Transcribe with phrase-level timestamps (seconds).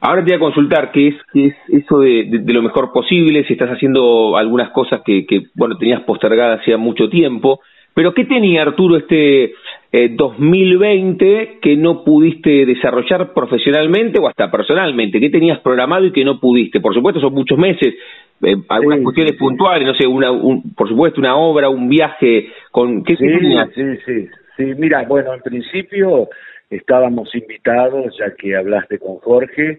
[0.00, 3.44] Ahora te voy a consultar qué es, qué es eso de, de, lo mejor posible,
[3.44, 7.60] si estás haciendo algunas cosas que, que, bueno, tenías postergadas hacía mucho tiempo,
[7.94, 9.54] pero ¿qué tenía Arturo este
[9.90, 15.18] eh, 2020 que no pudiste desarrollar profesionalmente o hasta personalmente?
[15.18, 16.78] ¿Qué tenías programado y que no pudiste?
[16.78, 17.94] Por supuesto, son muchos meses,
[18.42, 19.38] eh, algunas Sí, cuestiones sí.
[19.38, 23.68] puntuales, no sé, una, un, por supuesto, una obra, un viaje, con ¿qué Sí, tenías?
[23.74, 24.74] sí, sí, sí.
[24.76, 26.28] Mira, bueno, en principio
[26.68, 29.78] estábamos invitados, ya que hablaste con Jorge,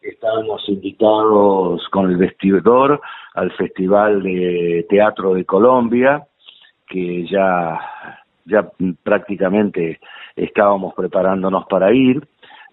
[0.00, 3.00] estábamos invitados con el vestidor
[3.34, 6.22] al Festival de Teatro de Colombia,
[6.86, 7.80] que ya,
[8.44, 8.68] ya
[9.02, 9.98] prácticamente
[10.36, 12.22] estábamos preparándonos para ir,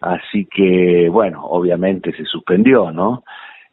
[0.01, 3.23] así que, bueno, obviamente se suspendió, ¿no?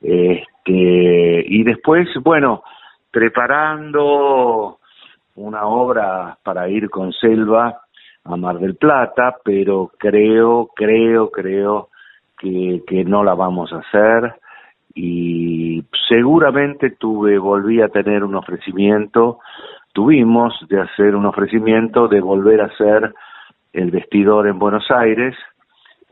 [0.00, 2.64] Este, y después, bueno,
[3.10, 4.78] preparando
[5.37, 7.82] una obra para ir con Selva
[8.25, 11.88] a Mar del Plata, pero creo, creo, creo
[12.38, 14.34] que, que no la vamos a hacer
[14.94, 19.38] y seguramente tuve, volví a tener un ofrecimiento,
[19.93, 23.14] tuvimos de hacer un ofrecimiento de volver a hacer
[23.72, 25.34] el vestidor en Buenos Aires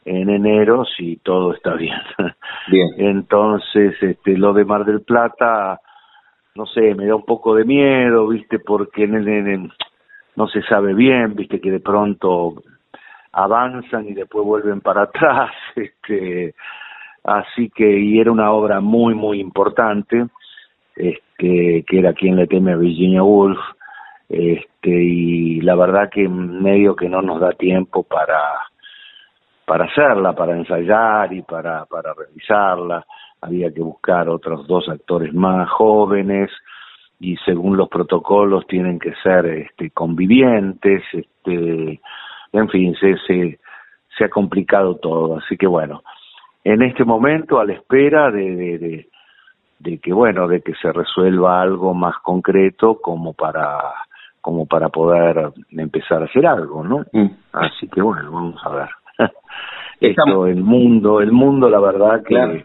[0.04, 1.98] en enero si todo está bien.
[2.68, 2.88] Bien.
[2.98, 5.80] Entonces, este, lo de Mar del Plata,
[6.54, 11.60] no sé, me da un poco de miedo, viste, porque no se sabe bien, viste,
[11.60, 12.62] que de pronto
[13.32, 16.54] avanzan y después vuelven para atrás, este,
[17.24, 20.26] así que, y era una obra muy, muy importante,
[20.96, 23.58] este, que era quien le teme a Virginia Woolf,
[24.28, 28.38] este, y la verdad que medio que no nos da tiempo para,
[29.64, 33.04] para hacerla, para ensayar y para, para realizarla.
[33.42, 36.50] Había que buscar otros dos actores más jóvenes
[37.18, 42.00] y según los protocolos tienen que ser este, convivientes, este,
[42.52, 43.58] en fin, se, se,
[44.16, 45.38] se ha complicado todo.
[45.38, 46.02] Así que bueno,
[46.64, 49.08] en este momento a la espera de, de, de,
[49.78, 53.78] de que bueno, de que se resuelva algo más concreto como para
[54.40, 57.04] como para poder empezar a hacer algo, ¿no?
[57.12, 57.30] Mm.
[57.52, 58.88] Así que bueno, vamos a ver.
[60.00, 62.62] Esto, el mundo, el mundo, la verdad que Claro.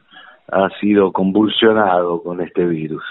[0.52, 3.04] Ha sido convulsionado con este virus.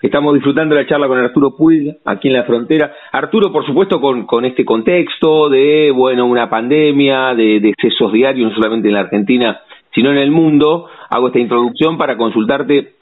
[0.00, 2.92] Estamos disfrutando de la charla con Arturo Puig aquí en la frontera.
[3.12, 8.50] Arturo, por supuesto, con, con este contexto de, bueno, una pandemia, de, de excesos diarios,
[8.50, 9.60] no solamente en la Argentina,
[9.92, 12.92] sino en el mundo, hago esta introducción para consultarte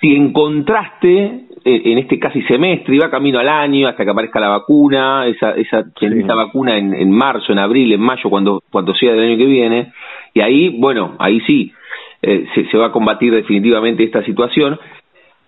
[0.00, 4.48] si encontraste eh, en este casi semestre, iba camino al año hasta que aparezca la
[4.48, 9.12] vacuna, esa, esa bendita vacuna en, en marzo, en abril, en mayo, cuando, cuando sea
[9.12, 9.92] del año que viene,
[10.32, 11.72] y ahí, bueno, ahí sí,
[12.22, 14.78] eh, se, se va a combatir definitivamente esta situación.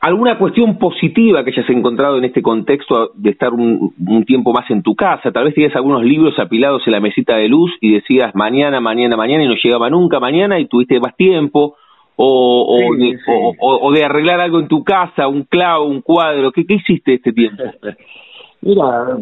[0.01, 4.71] ¿Alguna cuestión positiva que hayas encontrado en este contexto de estar un, un tiempo más
[4.71, 5.33] en tu casa?
[5.33, 9.17] Tal vez tenías algunos libros apilados en la mesita de luz y decías mañana, mañana,
[9.17, 11.75] mañana y no llegaba nunca mañana y tuviste más tiempo.
[12.21, 13.23] O, o, Sí, de, sí.
[13.29, 16.53] o- o- o de arreglar algo en tu casa, un clavo, un cuadro.
[16.53, 17.63] ¿Qué, qué hiciste este tiempo?
[18.61, 19.17] Mira,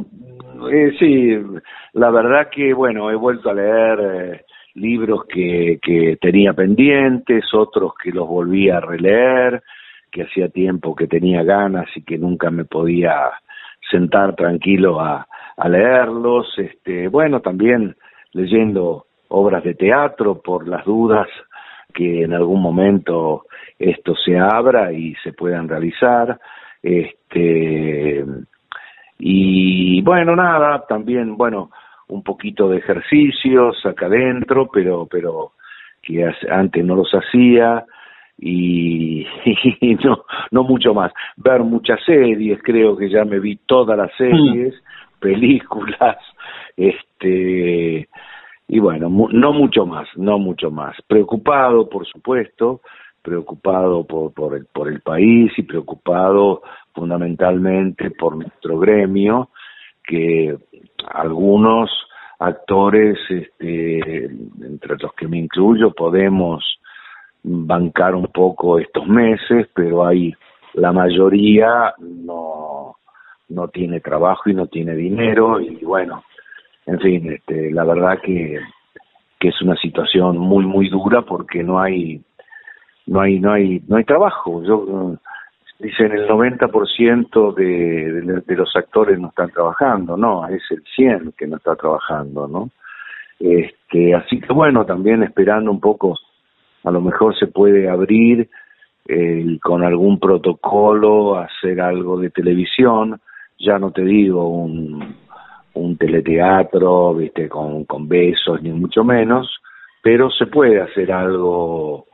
[0.72, 1.36] eh, sí,
[1.92, 4.40] la verdad que, bueno, he vuelto a leer eh,
[4.76, 9.62] libros que, que tenía pendientes, otros que los volví a releer,
[10.10, 13.30] que hacía tiempo que tenía ganas y que nunca me podía
[13.90, 15.26] sentar tranquilo a,
[15.56, 16.46] a leerlos.
[16.58, 17.96] Este, bueno, también
[18.32, 21.26] leyendo obras de teatro por las dudas
[21.92, 23.46] que en algún momento
[23.78, 26.38] esto se abra y se puedan realizar.
[26.82, 28.24] Este,
[29.18, 31.70] y bueno, nada, también, bueno,
[32.08, 35.52] un poquito de ejercicios acá adentro, pero, pero
[36.02, 37.84] que antes no los hacía
[38.38, 39.26] y,
[40.04, 41.12] no, no mucho más.
[41.36, 45.18] Ver muchas series, creo que ya me vi todas las series, mm.
[45.20, 46.18] películas,
[46.76, 48.08] este,
[48.68, 50.96] y bueno, no mucho más, no mucho más.
[51.06, 52.82] Preocupado, por supuesto,
[53.22, 56.62] preocupado por, por, el, por el país y preocupado
[56.92, 59.50] fundamentalmente por nuestro gremio,
[60.06, 60.56] que
[61.12, 61.90] algunos
[62.38, 66.64] actores, este, entre los que me incluyo, podemos
[67.42, 70.34] bancar un poco estos meses, pero hay
[70.74, 72.96] la mayoría no,
[73.48, 76.24] no tiene trabajo y no tiene dinero y bueno,
[76.86, 78.58] en fin, este, la verdad que,
[79.38, 82.20] que es una situación muy muy dura porque no hay
[83.06, 84.62] no hay no hay no hay trabajo.
[84.64, 85.16] Yo
[85.78, 91.46] dicen el 90% de, de, los actores no están trabajando no es el 100 que
[91.46, 92.70] no está trabajando no
[93.38, 96.18] este así que bueno también esperando un poco
[96.84, 98.48] a lo mejor se puede abrir
[99.08, 103.20] eh, con algún protocolo hacer algo de televisión
[103.58, 105.14] ya no te digo un
[105.74, 109.60] un teleteatro viste con con besos ni mucho menos
[110.02, 112.06] pero se puede hacer algo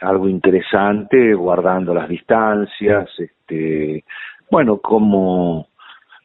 [0.00, 4.04] algo interesante guardando las distancias este
[4.50, 5.68] bueno como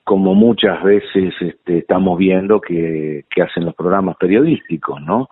[0.04, 5.30] como muchas veces este, estamos viendo que, que hacen los programas periodísticos no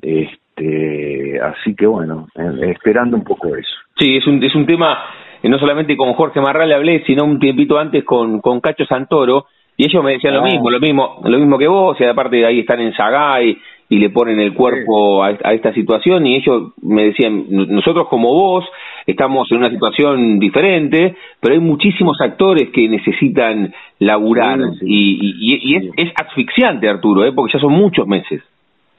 [0.00, 4.98] este así que bueno eh, esperando un poco eso sí es un es un tema
[5.42, 9.46] no solamente con Jorge Marral le hablé sino un tiempito antes con con Cacho Santoro
[9.76, 10.44] y ellos me decían lo ah.
[10.44, 13.56] mismo lo mismo lo mismo que vos y aparte de ahí están en Sagay
[13.88, 18.64] y le ponen el cuerpo a, esta situación y ellos me decían, nosotros como vos
[19.06, 26.88] estamos en una situación diferente, pero hay muchísimos actores que necesitan laburar y, es, asfixiante,
[26.88, 27.32] Arturo, ¿eh?
[27.32, 28.42] porque ya son muchos meses.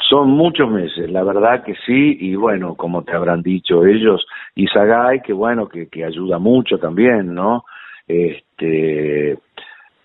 [0.10, 4.26] Son muchos meses, la verdad que sí, y bueno, como te habrán dicho ellos,
[4.56, 7.66] y Sagay, que bueno, que, que ayuda mucho también, ¿no?
[8.08, 9.38] Este,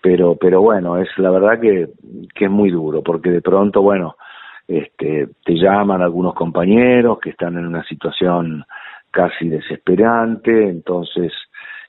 [0.01, 1.87] pero, pero bueno, es la verdad que,
[2.35, 4.15] que es muy duro, porque de pronto, bueno,
[4.67, 8.65] este, te llaman algunos compañeros que están en una situación
[9.11, 11.31] casi desesperante, entonces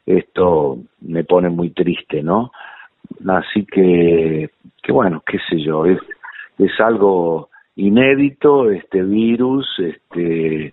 [0.04, 2.50] esto me pone muy triste, ¿no?
[3.26, 4.50] Así que,
[4.82, 5.98] que bueno, qué sé yo, es,
[6.58, 10.72] es algo inédito este virus, este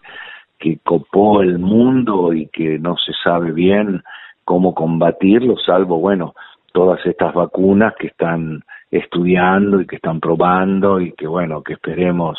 [0.59, 4.03] que copó el mundo y que no se sabe bien
[4.45, 6.35] cómo combatirlo, salvo, bueno,
[6.71, 8.61] todas estas vacunas que están
[8.91, 12.37] estudiando y que están probando y que bueno, que esperemos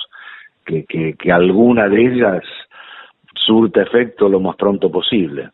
[0.64, 2.43] que, que, alguna de ellas
[3.34, 5.50] surta efecto lo más pronto posible.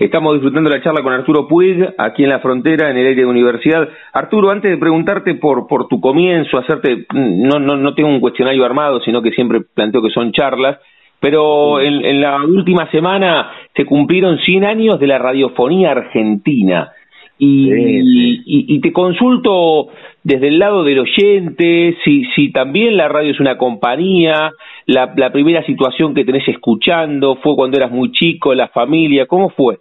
[0.00, 3.26] Estamos disfrutando la charla con Arturo Puig, aquí en la frontera, en el aire de
[3.26, 3.86] universidad.
[4.14, 8.64] Arturo, antes de preguntarte por, por tu comienzo, hacerte, no, no, no tengo un cuestionario
[8.64, 10.78] armado, sino que siempre planteo que son charlas,
[11.20, 16.92] pero en, en la última semana se cumplieron 100 años de la radiofonía argentina.
[17.42, 19.88] Y, y, te consulto
[20.22, 24.52] desde el lado del oyente, si, si también la radio es una compañía,
[24.84, 29.48] la, la primera situación que tenés escuchando fue cuando eras muy chico, la familia, ¿cómo
[29.48, 29.78] fue?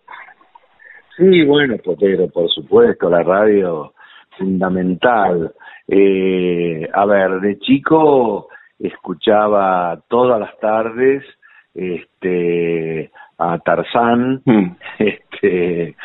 [1.17, 3.91] Sí, bueno, Potero, por supuesto, la radio
[4.37, 5.51] fundamental.
[5.85, 8.47] Eh, a ver, de chico
[8.79, 11.25] escuchaba todas las tardes
[11.73, 14.75] este a Tarzán, mm.
[14.99, 15.95] este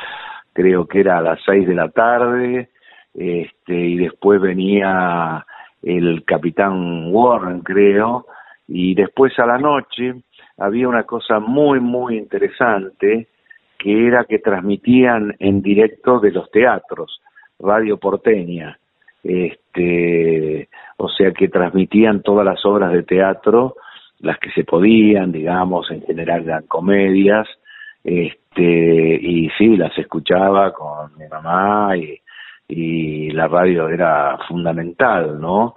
[0.54, 2.70] creo que era a las seis de la tarde,
[3.12, 5.44] este, y después venía
[5.82, 8.26] el capitán Warren, creo,
[8.66, 10.14] y después a la noche
[10.56, 13.28] había una cosa muy, muy interesante,
[13.78, 17.20] que era que transmitían en directo de los teatros,
[17.58, 18.78] Radio Porteña,
[19.22, 23.76] este, o sea que transmitían todas las obras de teatro,
[24.20, 27.46] las que se podían, digamos, en general eran comedias,
[28.04, 32.20] este y sí las escuchaba con mi mamá y,
[32.68, 35.74] y la radio era fundamental no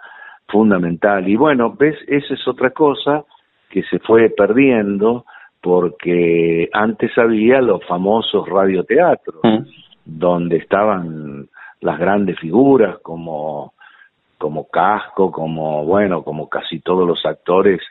[0.48, 1.28] fundamental.
[1.28, 3.24] Y bueno ves esa es otra cosa
[3.70, 5.26] que se fue perdiendo
[5.62, 9.60] porque antes había los famosos radioteatros mm.
[10.06, 11.50] donde estaban
[11.82, 13.74] las grandes figuras como
[14.38, 17.82] como Casco, como bueno, como casi todos los actores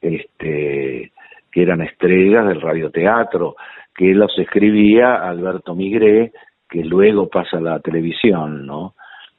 [0.00, 1.12] este
[1.50, 3.56] que eran estrellas del radioteatro
[3.96, 6.32] que los escribía Alberto Migré,
[6.68, 8.94] que luego pasa a la televisión, ¿no?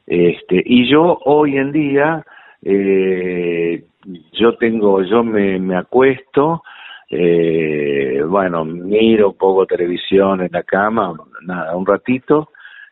[0.06, 2.26] Este, y yo hoy en día,
[2.64, 3.84] eh,
[4.32, 6.64] yo tengo, yo me, me acuesto
[7.10, 12.50] eh, bueno, miro poco televisión en la cama, nada, un ratito,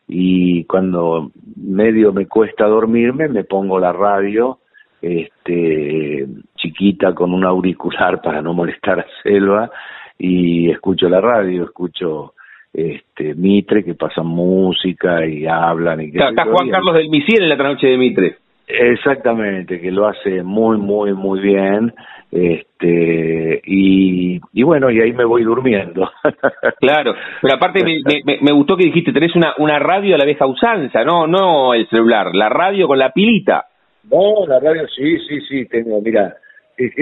[0.08, 4.60] y cuando medio me cuesta dormirme, me pongo la radio,
[5.02, 9.70] este, chiquita con un auricular para no molestar a Selva,
[10.18, 12.34] y escucho la radio, escucho
[12.72, 17.48] este Mitre que pasan música y hablan y que está, Juan Carlos del Misil en
[17.48, 18.36] la noche de Mitre.
[18.68, 21.94] Exactamente que lo hace muy muy muy bien
[22.30, 26.10] este y, y bueno y ahí me voy durmiendo.
[26.80, 30.24] Claro pero aparte me, me, me, gustó que dijiste tenés una una radio a la
[30.24, 33.66] vieja usanza no no el celular la radio con la pilita.
[34.10, 36.34] No la radio sí sí sí tengo mira
[36.76, 36.92] es,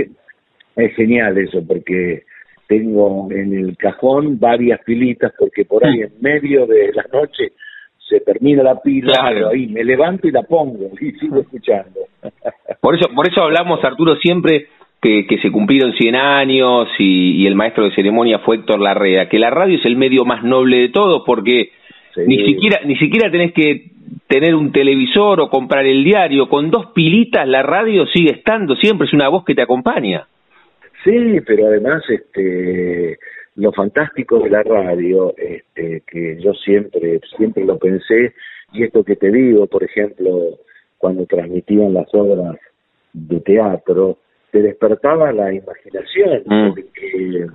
[0.76, 2.24] es genial eso porque
[2.66, 7.52] tengo en el cajón varias pilitas porque por ahí en medio de la noche
[8.08, 12.00] se termina la pila, pero ahí me levanto y la pongo y sigo escuchando.
[12.80, 14.66] Por eso, por eso hablamos, Arturo, siempre
[15.00, 19.28] que, que se cumplieron 100 años y, y, el maestro de ceremonia fue Héctor Larrea,
[19.28, 21.70] que la radio es el medio más noble de todos porque
[22.26, 23.90] ni siquiera ni siquiera tenés que
[24.26, 29.06] tener un televisor o comprar el diario, con dos pilitas la radio sigue estando, siempre
[29.06, 30.26] es una voz que te acompaña.
[31.04, 33.18] Sí, pero además este
[33.56, 38.34] lo fantástico de la radio, este, que yo siempre, siempre lo pensé,
[38.72, 40.58] y esto que te digo, por ejemplo,
[40.98, 42.56] cuando transmitían las obras
[43.12, 44.18] de teatro,
[44.50, 46.68] te despertaba la imaginación, mm.
[46.68, 47.46] porque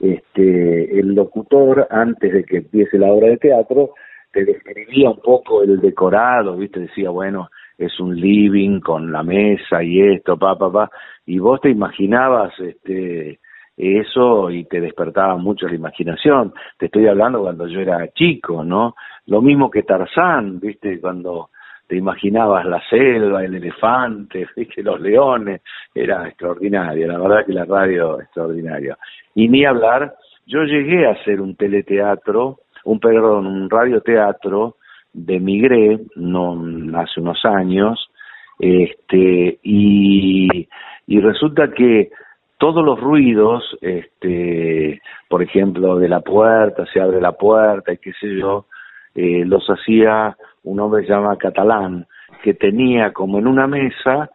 [0.00, 3.94] este, el locutor, antes de que empiece la obra de teatro,
[4.32, 6.80] te describía un poco el decorado, ¿viste?
[6.80, 7.48] Decía, bueno,
[7.86, 10.90] es un living con la mesa y esto, pa, pa, pa,
[11.26, 13.40] y vos te imaginabas este,
[13.76, 16.52] eso y te despertaba mucho la imaginación.
[16.78, 18.94] Te estoy hablando cuando yo era chico, ¿no?
[19.26, 21.00] Lo mismo que Tarzán, ¿viste?
[21.00, 21.50] Cuando
[21.86, 24.82] te imaginabas la selva, el elefante, ¿viste?
[24.82, 25.62] los leones,
[25.94, 28.96] era extraordinario, la verdad que la radio extraordinaria.
[29.34, 30.14] Y ni hablar,
[30.46, 34.76] yo llegué a hacer un teleteatro, un perdón, un radioteatro
[35.12, 36.58] de Migré, no
[36.98, 38.10] hace unos años,
[38.58, 40.68] este, y,
[41.08, 42.10] resulta que
[42.58, 48.12] todos los ruidos, este, por ejemplo, de la puerta, se abre la puerta y qué
[48.20, 48.66] sé yo,
[49.14, 52.06] eh, los hacía un hombre llamado Catalán,
[52.42, 54.30] que tenía como en una mesa,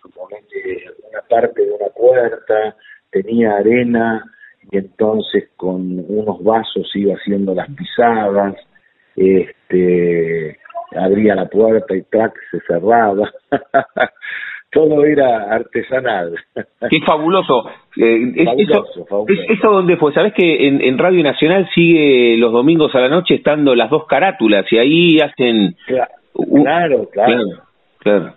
[0.00, 2.76] como una parte de una puerta,
[3.10, 4.24] tenía arena
[4.70, 8.56] y entonces con unos vasos iba haciendo las pisadas,
[9.16, 10.58] este,
[10.94, 13.30] abría la puerta y track se cerraba.
[14.72, 16.34] Todo era artesanal.
[16.90, 17.70] Qué fabuloso.
[17.96, 20.12] Eh, fabuloso, eso, ¿Eso dónde fue?
[20.12, 24.70] ¿Sabés que en, Radio Nacional sigue los domingos a la noche estando las dos carátulas
[24.70, 25.76] y ahí hacen...
[26.34, 27.44] Claro, claro,
[28.00, 28.34] claro.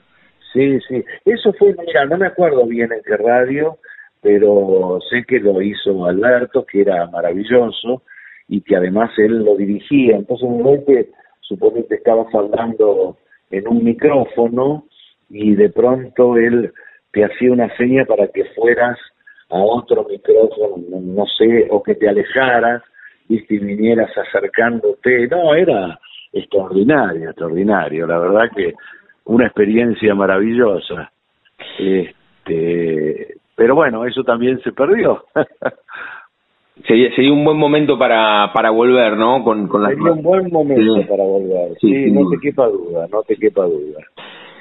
[0.54, 1.04] Sí, sí.
[1.26, 3.78] Eso fue, mira, no me acuerdo bien en qué radio,
[4.22, 8.04] pero sé que lo hizo Alberto, que era maravilloso,
[8.50, 10.18] y que además él lo dirigía.
[10.18, 11.08] Entonces,
[11.42, 13.18] supongo que estabas hablando
[13.52, 14.86] en un micrófono
[15.30, 16.74] y de pronto él
[17.12, 18.98] te hacía una seña para que fueras
[19.50, 22.84] a otro micrófono, no, sé, o que te alejaras
[23.28, 25.28] y vinieras acercándote.
[25.28, 26.00] No, era
[26.34, 28.08] extraordinario, extraordinario.
[28.08, 28.74] La verdad que
[29.26, 31.12] una experiencia maravillosa.
[31.78, 35.24] Este, pero bueno, eso también se perdió.
[36.88, 39.44] sería, sería un buen momento para, para volver, ¿no?
[39.44, 43.36] Con, con sería un buen momento para volver, sí, no te quepa duda, no te
[43.36, 44.00] quepa duda.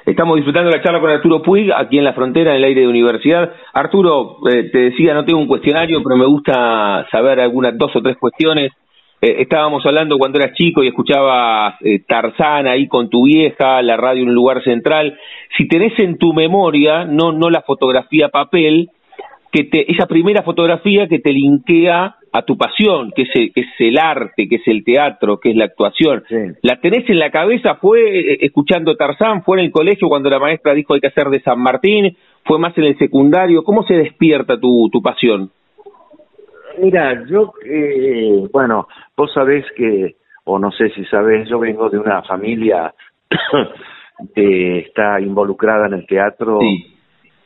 [0.06, 2.88] Estamos disfrutando la charla con Arturo Puig aquí en la frontera, en el aire de
[2.88, 3.52] universidad.
[3.74, 8.00] Arturo, eh, te decía, no tengo un cuestionario, pero me gusta saber algunas dos o
[8.00, 8.72] tres cuestiones.
[9.20, 13.98] Eh, estábamos hablando cuando eras chico y escuchabas eh, Tarzán ahí con tu vieja, la
[13.98, 15.18] radio en un lugar central.
[15.58, 18.88] Si tenés en tu memoria, no, no la fotografía papel,
[19.50, 23.62] que te, esa primera fotografía que te linkea a tu pasión, que es, el, que
[23.62, 26.22] es el arte, que es el teatro, que es la actuación.
[26.62, 27.76] ¿La tenés en la cabeza?
[27.76, 29.42] ¿Fue eh, escuchando Tarzán?
[29.42, 32.16] ¿Fue en el colegio cuando la maestra dijo hay que hacer de San Martín?
[32.44, 33.64] ¿Fue más en el secundario?
[33.64, 35.50] ¿Cómo se despierta tu, tu pasión?
[36.80, 38.86] Mira, yo, eh, bueno,
[39.16, 42.94] vos sabés que, o no sé si sabés, yo vengo de una familia
[44.34, 46.60] que está involucrada en el teatro.
[46.60, 46.97] Sí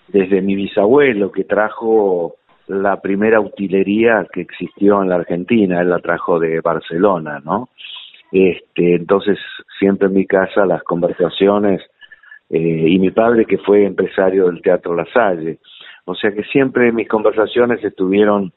[0.08, 2.36] desde mi bisabuelo que trajo
[2.68, 7.68] la primera utilería que existió en la Argentina, él la trajo de Barcelona, ¿no?
[8.30, 9.38] Este, entonces
[9.78, 11.82] siempre en mi casa las conversaciones
[12.48, 15.58] eh, y mi padre que fue empresario del Teatro La Salle,
[16.04, 18.52] o sea que siempre mis conversaciones estuvieron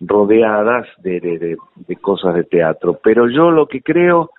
[0.00, 4.30] rodeadas de, de, de cosas de teatro, pero yo lo que creo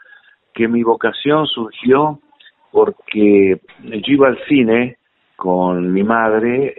[0.54, 2.20] que mi vocación surgió
[2.72, 4.98] porque yo iba al cine
[5.39, 6.75] con mi madre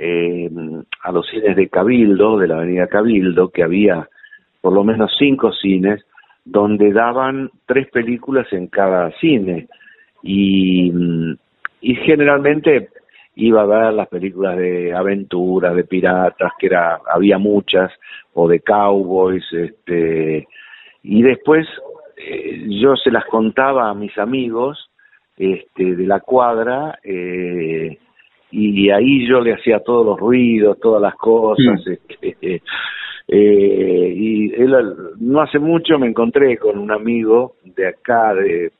[1.02, 4.06] a los cines de Cabildo, de la avenida Cabildo, que había
[4.60, 6.04] por lo menos cinco cines,
[6.44, 9.66] donde daban tres películas en cada cine.
[10.22, 10.92] Y,
[11.80, 12.90] y generalmente
[13.36, 17.90] iba a ver las películas de aventuras, de piratas, que era, había muchas,
[18.34, 20.46] o de cowboys, este,
[21.02, 21.66] y después
[22.18, 24.90] eh, yo se las contaba a mis amigos
[25.38, 27.96] este, de la cuadra, eh,
[28.50, 32.56] y ahí yo le hacía todos los ruidos, todas las cosas, este,
[33.28, 34.74] eh, y él,
[35.20, 38.72] no hace mucho me encontré con un amigo de acá, de,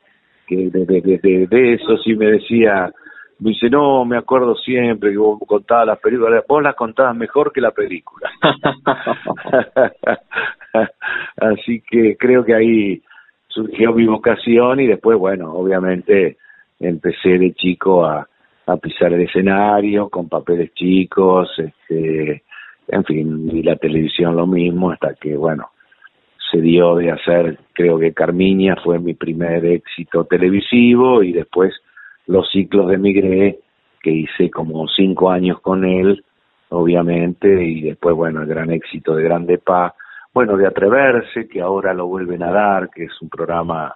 [0.49, 2.93] de, de, de, eso, y me decía,
[3.39, 7.53] me dice, no, me acuerdo siempre que vos contabas las películas, vos las contabas mejor
[7.53, 8.31] que la película.
[11.37, 13.03] Así que creo que ahí
[13.49, 16.37] surgió mi vocación y después, bueno, obviamente
[16.79, 18.29] empecé de chico a,
[18.73, 22.43] a pisar el escenario con papeles chicos, este,
[22.89, 25.71] en fin, y la televisión lo mismo, hasta que, bueno,
[26.51, 31.73] se dio de hacer, creo que Carmiña fue mi primer éxito televisivo y después
[32.27, 33.59] los ciclos de Migré,
[34.03, 36.25] que hice como cinco años con él,
[36.71, 39.95] obviamente, y después, bueno, el gran éxito de Grande Pa,
[40.33, 43.95] bueno, de Atreverse, que ahora lo vuelven a dar, que es un programa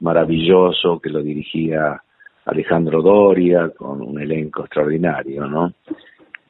[0.00, 2.02] maravilloso que lo dirigía
[2.46, 5.72] Alejandro Doria, con un elenco extraordinario, ¿no?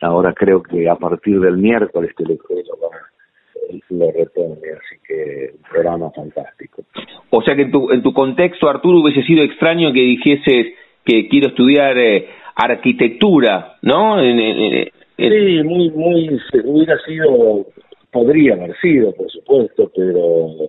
[0.00, 6.10] Ahora creo que a partir del miércoles Telefe lo, lo repone, así que un programa
[6.10, 6.82] fantástico.
[7.30, 11.28] O sea que en tu, en tu contexto, Arturo, hubiese sido extraño que dijeses que
[11.28, 14.18] quiero estudiar eh, arquitectura, ¿no?
[14.20, 17.66] Sí, muy, muy, hubiera sido,
[18.10, 20.68] podría haber sido, por supuesto, pero,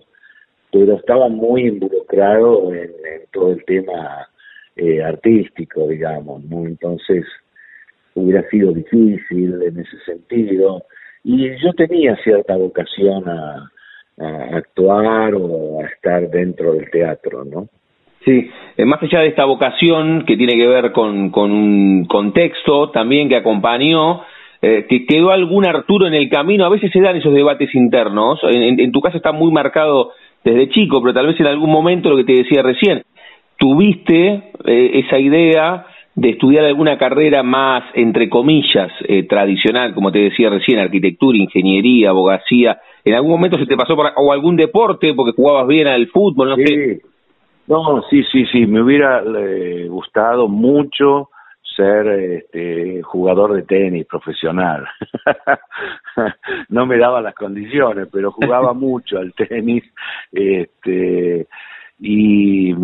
[0.70, 2.90] pero estaba muy involucrado en
[3.32, 4.28] todo el tema
[4.76, 6.66] eh, artístico, digamos, ¿no?
[6.66, 7.24] Entonces
[8.14, 10.84] hubiera sido difícil en ese sentido.
[11.22, 13.70] Y yo tenía cierta vocación a,
[14.18, 17.68] a actuar o a estar dentro del teatro, ¿no?
[18.24, 22.90] Sí, eh, más allá de esta vocación que tiene que ver con, con un contexto
[22.90, 24.22] también que acompañó,
[24.62, 28.40] eh, que quedó algún Arturo en el camino, a veces se dan esos debates internos,
[28.44, 32.08] en, en, tu caso está muy marcado desde chico, pero tal vez en algún momento
[32.08, 33.02] lo que te decía recién,
[33.64, 40.18] tuviste eh, esa idea de estudiar alguna carrera más, entre comillas, eh, tradicional, como te
[40.18, 45.14] decía recién, arquitectura, ingeniería, abogacía, ¿en algún momento se te pasó por o algún deporte
[45.14, 47.00] porque jugabas bien al fútbol, no sé?
[47.66, 51.30] No, sí, sí, sí, me hubiera eh, gustado mucho
[51.74, 54.86] ser este, jugador de tenis profesional.
[56.68, 59.84] no me daba las condiciones, pero jugaba mucho al tenis.
[60.30, 61.46] Este,
[61.98, 62.74] y,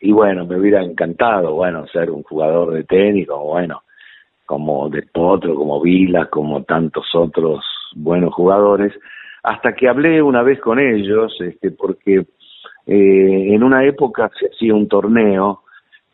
[0.00, 3.82] y bueno, me hubiera encantado, bueno, ser un jugador de tenis, como bueno,
[4.46, 8.92] como de otro, como Vila, como tantos otros buenos jugadores,
[9.42, 12.26] hasta que hablé una vez con ellos, este, porque
[12.86, 15.62] eh, en una época se hacía un torneo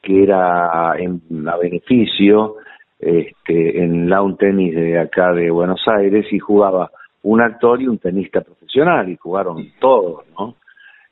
[0.02, 2.56] que era en, a beneficio,
[2.98, 6.90] este, en Lawn Tennis de acá de Buenos Aires, y jugaba
[7.22, 10.56] un actor y un tenista profesional, y jugaron todos, ¿no?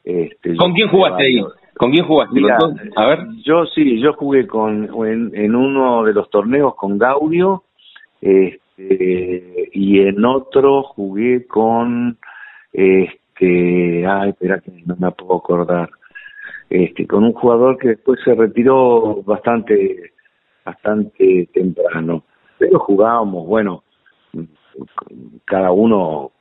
[0.05, 1.45] Este, ¿Con quién jugaste ahí?
[1.77, 2.41] ¿Con quién jugaste?
[2.97, 3.21] a ver.
[3.45, 7.65] Yo sí, yo jugué con en, uno de los torneos con Gaudio
[8.21, 12.19] este, y en otro jugué con
[12.73, 15.91] este, ay, espera que no me puedo acordar.
[16.69, 20.13] Este, con un jugador que después se retiró bastante
[20.65, 22.25] bastante temprano,
[22.59, 23.83] pero jugábamos, bueno,
[25.45, 26.32] cada uno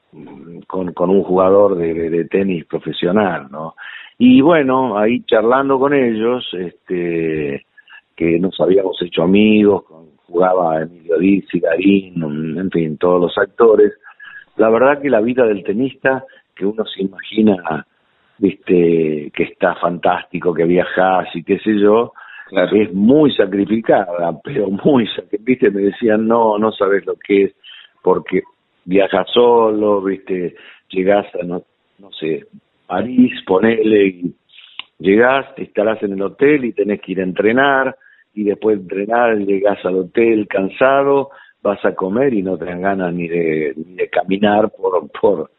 [0.72, 3.76] con, con un jugador de, de, tenis profesional, ¿no?
[4.18, 7.66] Y bueno, ahí charlando con ellos, este,
[8.16, 9.84] que nos habíamos hecho amigos,
[10.28, 13.92] jugaba Emilio Dizzi, Garín, en fin, todos los actores.
[14.56, 16.24] La verdad que la vida del tenista,
[16.56, 17.86] que uno se imagina,
[18.38, 22.14] viste, que está fantástico, que viajas y qué sé yo,
[22.72, 25.10] es muy sacrificada, pero muy,
[25.42, 27.56] viste, me decían, no, no sabes lo que es,
[28.02, 28.44] porque
[28.86, 30.56] viajas solo, viste,
[30.90, 31.64] llegás a, no,
[32.20, 32.46] sé,
[32.88, 34.36] París, ponele, y
[35.00, 37.96] llegás, te instalás en el hotel y tenés que ir a entrenar,
[38.34, 41.30] y después de entrenar llegás al hotel cansado,
[41.62, 43.76] vas a comer y no te dan ganas ni de,
[44.12, 45.52] caminar por, por,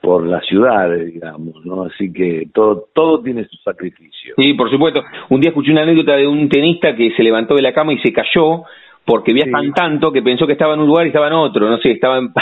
[0.00, 1.84] por la ciudad, digamos, ¿no?
[1.84, 4.34] Así que todo, todo tiene su sacrificio.
[4.36, 5.02] Sí, por supuesto.
[5.30, 7.98] Un día escuché una anécdota de un tenista que se levantó de la cama y
[7.98, 8.64] se cayó
[9.06, 11.78] porque viajan tanto que pensó que estaba en un lugar y estaba en otro, no
[11.78, 12.32] sé, estaba en,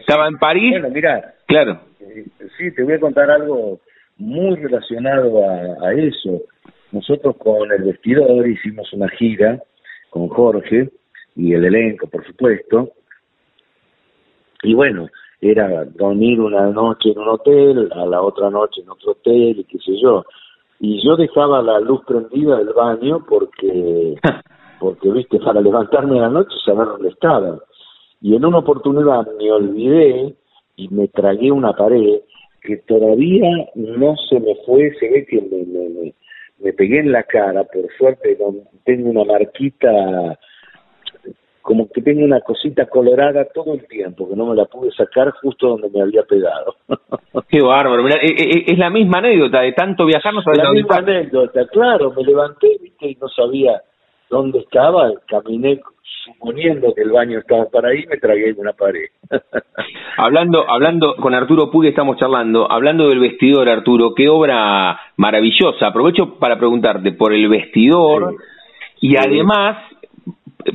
[0.00, 0.70] estaba en París.
[0.72, 1.80] Bueno, mira, claro.
[2.00, 2.24] Eh,
[2.56, 3.78] sí, te voy a contar algo
[4.16, 6.42] muy relacionado a, a, eso.
[6.92, 9.60] Nosotros con el vestidor hicimos una gira
[10.10, 10.88] con Jorge
[11.36, 12.92] y el elenco, por supuesto.
[14.62, 15.08] Y bueno,
[15.40, 19.64] era dormir una noche en un hotel, a la otra noche en otro hotel, y
[19.64, 20.24] qué sé yo.
[20.80, 24.14] Y yo dejaba la luz prendida del baño porque,
[24.84, 27.58] porque viste, para levantarme a la noche saber dónde estaba.
[28.20, 30.34] Y en una oportunidad me olvidé
[30.76, 32.20] y me tragué una pared
[32.60, 36.12] que todavía no se me fue, se ve que me, me,
[36.58, 38.36] me, pegué en la cara, por suerte
[38.84, 40.38] tengo una marquita,
[41.62, 45.30] como que tengo una cosita colorada todo el tiempo, que no me la pude sacar
[45.40, 46.74] justo donde me había pegado.
[47.48, 50.96] Qué bárbaro, Mirá, eh, eh, es, la misma anécdota, de tanto viajar no La misma
[50.96, 53.08] anécdota, claro, me levanté ¿viste?
[53.08, 53.80] y no sabía
[54.34, 55.80] dónde estaba, caminé
[56.24, 59.08] suponiendo que el baño estaba para ahí, me tragué en una pared.
[60.16, 65.88] hablando, hablando con Arturo Puy, estamos charlando, hablando del vestidor, Arturo, qué obra maravillosa.
[65.88, 68.36] Aprovecho para preguntarte por el vestidor
[69.00, 69.78] y además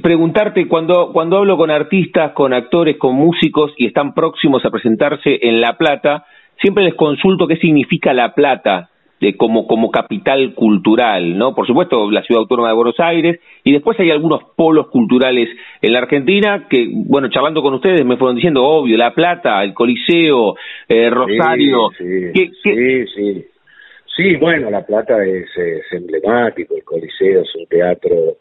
[0.02, 5.39] preguntarte cuando cuando hablo con artistas, con actores, con músicos y están próximos a presentarse
[5.41, 6.26] en La Plata,
[6.62, 11.53] siempre les consulto qué significa La Plata de como, como capital cultural, ¿no?
[11.53, 15.49] Por supuesto, la ciudad autónoma de Buenos Aires, y después hay algunos polos culturales
[15.82, 19.73] en la Argentina que, bueno, charlando con ustedes me fueron diciendo, obvio, La Plata, el
[19.73, 20.55] Coliseo,
[20.88, 21.89] eh, Rosario.
[21.97, 22.32] Sí,
[22.63, 23.45] sí, sí,
[24.15, 24.36] sí.
[24.38, 25.49] bueno, La Plata es,
[25.91, 28.38] emblemático, el Coliseo es un teatro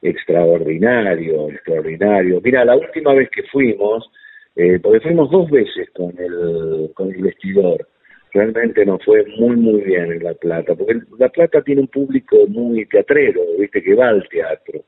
[0.00, 2.40] extraordinario, extraordinario.
[2.42, 4.10] Mira, la última vez que fuimos,
[4.56, 7.86] eh, porque fuimos dos veces con el, con el vestidor,
[8.32, 12.36] realmente nos fue muy, muy bien en La Plata, porque La Plata tiene un público
[12.48, 14.80] muy teatrero, viste, que va al teatro.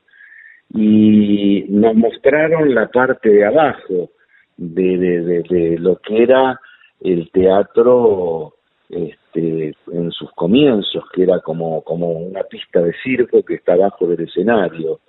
[0.73, 4.11] Y nos mostraron la parte de abajo
[4.57, 6.59] de, de, de, lo que era
[7.01, 8.55] el teatro
[8.89, 14.07] este, en sus comienzos, que era como, como una pista de circo que está abajo
[14.07, 14.99] del escenario,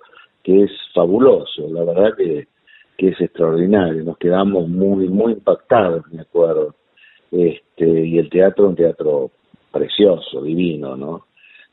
[0.43, 2.47] que es fabuloso, la verdad que,
[2.97, 6.75] que es extraordinario, nos quedamos muy, muy impactados, me acuerdo
[7.31, 9.31] este, y el teatro un teatro
[9.71, 11.25] precioso, divino, ¿no?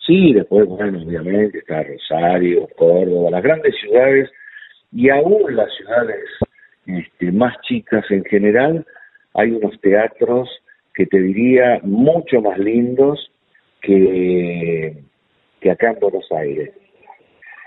[0.07, 4.31] Sí, después, bueno, obviamente está Rosario, Córdoba, las grandes ciudades
[4.93, 6.25] y aún las ciudades
[6.87, 8.87] este, más chicas en general,
[9.33, 10.49] hay unos teatros
[10.95, 13.31] que te diría mucho más lindos
[13.81, 15.03] que,
[15.61, 16.73] que acá en Buenos Aires.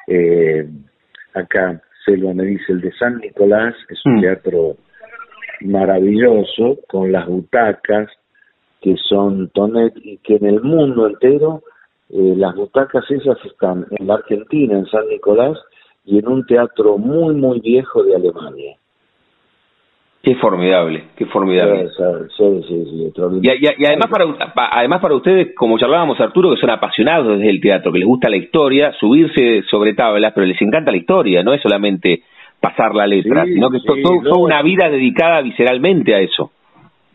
[0.07, 0.67] Eh,
[1.33, 4.21] acá, Selva me dice, el de San Nicolás es un mm.
[4.21, 4.77] teatro
[5.61, 8.09] maravilloso con las butacas
[8.81, 11.63] que son Tonet y que en el mundo entero
[12.09, 15.57] eh, las butacas esas están en la Argentina, en San Nicolás
[16.05, 18.77] y en un teatro muy muy viejo de Alemania.
[20.23, 21.89] Qué formidable, qué formidable.
[22.35, 24.25] Sí, sí, sí, y, y, además para
[24.73, 28.29] además para ustedes, como charlábamos Arturo, que son apasionados desde el teatro, que les gusta
[28.29, 32.23] la historia, subirse sobre tablas, pero les encanta la historia, no es solamente
[32.59, 36.51] pasar la letra, sino que es toda una vida dedicada visceralmente a eso.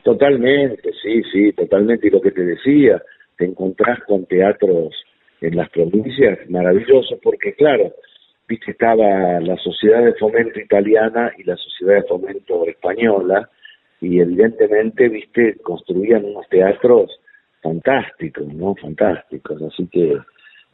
[0.02, 2.08] Totalmente, sí, sí, totalmente.
[2.08, 3.02] Y lo que te decía,
[3.36, 4.94] te encontrás con teatros
[5.40, 7.92] en las provincias maravillosos, porque claro,
[8.48, 13.48] viste, estaba la Sociedad de Fomento Italiana y la Sociedad de Fomento Española,
[14.00, 17.10] y evidentemente, viste, construían unos teatros
[17.62, 18.74] fantásticos, ¿no?
[18.74, 19.62] Fantásticos.
[19.62, 20.18] Así que,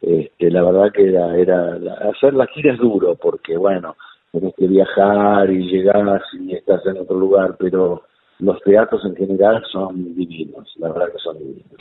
[0.00, 1.74] este, la verdad que era, era
[2.10, 3.96] hacer la gira es duro, porque bueno,
[4.32, 8.02] tenés que viajar y llegar y estás en otro lugar, pero
[8.40, 11.72] los teatros en general son divinos, la verdad que son divinos.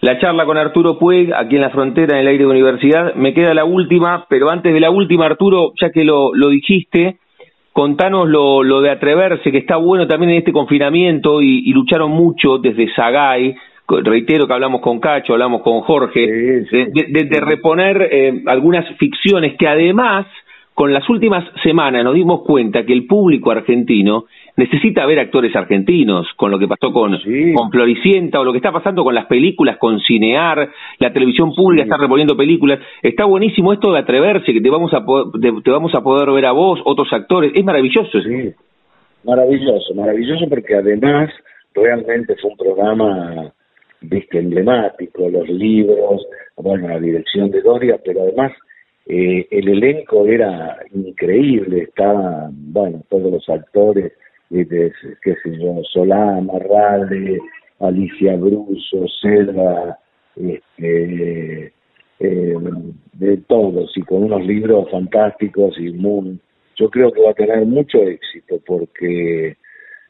[0.00, 3.34] La charla con Arturo Puig, aquí en la frontera, en el aire de universidad, me
[3.34, 7.18] queda la última, pero antes de la última, Arturo, ya que lo, lo dijiste,
[7.72, 12.56] contanos lo, lo de atreverse, que está bueno también en este confinamiento y, lucharon mucho
[12.56, 13.54] desde Sagay,
[13.86, 20.26] reitero que hablamos con Cacho, hablamos con Jorge, De, reponer eh, algunas ficciones que además
[20.76, 24.26] con las últimas semanas nos dimos cuenta que el público argentino
[24.58, 27.18] necesita ver actores argentinos, con lo que pasó con,
[27.54, 31.84] con Floricienta o lo que está pasando con las películas, con Cinear, la televisión pública
[31.84, 32.80] está reponiendo películas.
[33.02, 35.02] Está buenísimo esto de atreverse, que te vamos a,
[35.40, 37.52] te, vamos a poder ver a vos, otros actores.
[37.54, 38.20] Es maravilloso.
[38.20, 38.52] Sí,
[39.24, 41.30] maravilloso, maravilloso porque además
[41.74, 43.52] realmente fue un programa
[44.02, 48.52] viste emblemático, los libros, bueno, la dirección de Doria, pero además
[49.08, 54.12] eh, el elenco era increíble, estaban, bueno, todos los actores,
[54.50, 54.92] eh,
[55.22, 57.38] qué sé yo, Solá, Marrade,
[57.78, 59.96] Alicia Bruso, Selva,
[60.34, 61.72] este,
[62.18, 62.54] eh,
[63.12, 66.40] de todos, y con unos libros fantásticos y muy,
[66.74, 69.56] yo creo que va a tener mucho éxito porque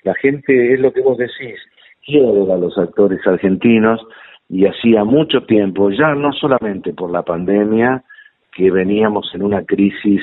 [0.05, 1.59] la gente, es lo que vos decís,
[2.05, 4.01] quiere a los actores argentinos
[4.49, 8.03] y hacía mucho tiempo, ya no solamente por la pandemia,
[8.57, 10.23] que veníamos en una crisis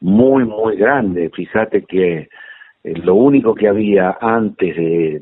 [0.00, 1.28] muy, muy grande.
[1.28, 2.28] Fíjate que
[2.82, 5.20] eh, lo único que había antes de,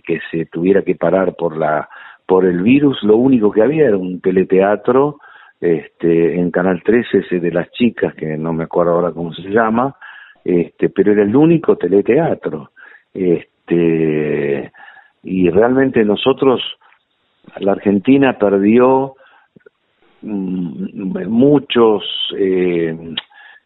[0.00, 1.88] que se tuviera que parar por la
[2.26, 5.18] por el virus, lo único que había era un teleteatro
[5.60, 9.48] este, en Canal 13, ese de las chicas, que no me acuerdo ahora cómo se
[9.48, 9.94] llama,
[10.44, 12.72] este, pero era el único teleteatro.
[13.14, 14.72] Este,
[15.22, 16.60] y realmente nosotros,
[17.60, 19.15] la Argentina perdió
[20.26, 22.04] muchos,
[22.36, 23.14] eh,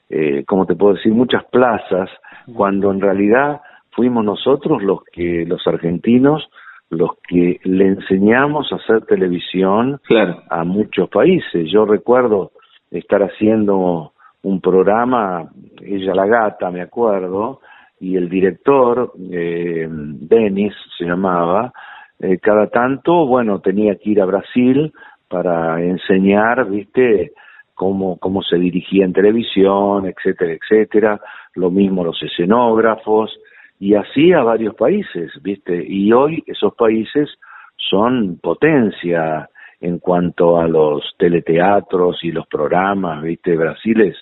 [0.08, 2.10] eh, como te puedo decir, muchas plazas,
[2.54, 6.48] cuando en realidad fuimos nosotros los que, los argentinos,
[6.90, 10.00] los que le enseñamos a hacer televisión
[10.48, 11.70] a muchos países.
[11.70, 12.50] Yo recuerdo
[12.90, 17.60] estar haciendo un programa, Ella la Gata, me acuerdo,
[18.00, 21.72] y el director, eh, Denis se llamaba,
[22.18, 24.92] eh, cada tanto, bueno, tenía que ir a Brasil
[25.30, 27.32] para enseñar, viste,
[27.74, 31.20] cómo, cómo se dirigía en televisión, etcétera, etcétera,
[31.54, 33.38] lo mismo los escenógrafos,
[33.78, 35.82] y así a varios países, ¿viste?
[35.86, 37.30] Y hoy esos países
[37.76, 39.48] son potencia
[39.80, 43.56] en cuanto a los teleteatros y los programas, ¿viste?
[43.56, 44.16] Brasil es,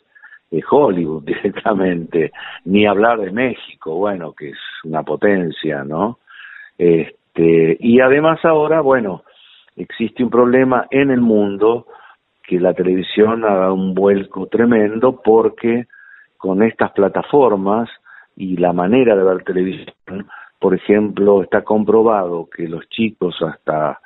[0.71, 2.33] Hollywood directamente,
[2.66, 6.18] ni hablar de México, bueno, que es una potencia, ¿no?
[6.77, 9.25] Este, y además ahora, bueno,
[9.79, 11.87] existe un problema en el mundo
[12.43, 15.87] que la televisión ha un vuelco tremendo porque
[16.37, 17.88] con estas plataformas
[18.37, 20.27] y la manera de ver televisión,
[20.59, 24.01] por ejemplo, está comprobado que los chicos hasta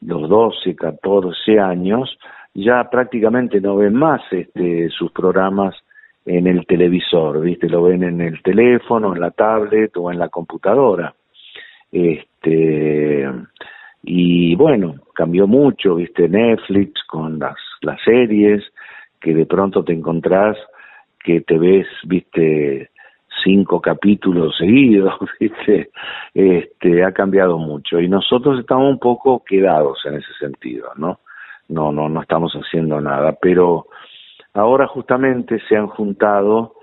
[0.00, 2.18] los 12, 14 años
[2.54, 5.74] ya prácticamente no ven más este, sus programas
[6.24, 7.68] en el televisor, ¿viste?
[7.68, 11.14] Lo ven en el teléfono, en la tablet o en la computadora.
[11.90, 13.28] Este,
[14.06, 16.28] y bueno, cambió mucho, ¿viste?
[16.28, 18.62] Netflix con las, las series,
[19.20, 20.56] que de pronto te encontrás
[21.18, 22.90] que te ves, ¿viste?
[23.42, 25.90] cinco capítulos seguidos, ¿viste?
[26.34, 31.20] Este, ha cambiado mucho y nosotros estamos un poco quedados en ese sentido, ¿no?
[31.68, 33.86] No, no, no estamos haciendo nada, pero
[34.52, 36.74] ahora justamente se han juntado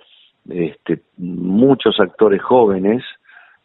[0.49, 3.03] este, muchos actores jóvenes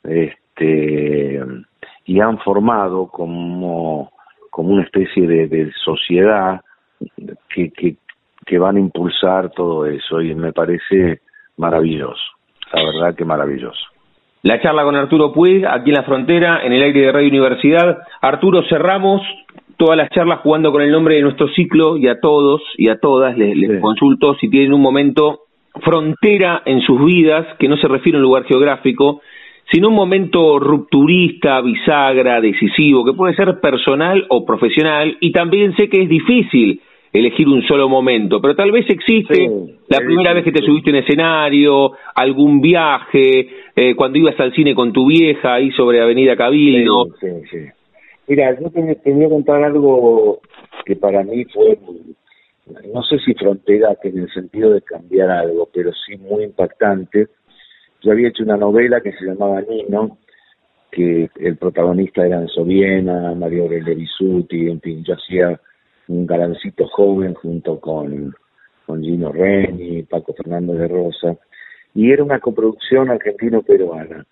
[0.04, 1.42] este,
[2.06, 4.10] y han formado como,
[4.50, 6.60] como una especie de, de sociedad
[7.48, 7.96] que, que,
[8.46, 11.20] que van a impulsar todo eso y me parece
[11.56, 12.22] maravilloso.
[12.72, 13.80] La verdad que maravilloso.
[14.42, 17.98] La charla con Arturo Puig, aquí en la frontera, en el aire de Radio Universidad.
[18.20, 19.20] Arturo, cerramos
[19.76, 22.98] todas las charlas jugando con el nombre de nuestro ciclo y a todos y a
[22.98, 25.40] todas les, consulto si tienen un momento
[25.82, 29.20] frontera en sus vidas, que no se refiere a un lugar geográfico,
[29.70, 35.88] sino un momento rupturista, bisagra, decisivo, que puede ser personal o profesional, y también sé
[35.88, 36.80] que es difícil
[37.12, 39.48] elegir un solo momento, pero tal vez existe
[39.88, 44.74] la primera vez que te subiste en escenario, algún viaje, eh, cuando ibas al cine
[44.74, 47.06] con tu vieja ahí sobre Avenida Cabildo.
[47.20, 47.58] Sí, sí,
[48.28, 50.40] Mira, yo te, te, voy a contar algo
[50.84, 51.78] que para mí fue,
[52.92, 57.28] no sé si frontera, que en el sentido de cambiar algo, pero sí muy impactante.
[58.02, 60.18] Yo había hecho una novela que se llamaba Nino,
[60.90, 65.60] que el protagonista era Enzo Viena, Mario Aurelio Bisuti, en fin, yo hacía
[66.08, 68.34] un galancito joven junto con,
[68.86, 71.36] con Gino Reni, Paco Fernández de Rosa,
[71.94, 74.26] y era una coproducción argentino-peruana.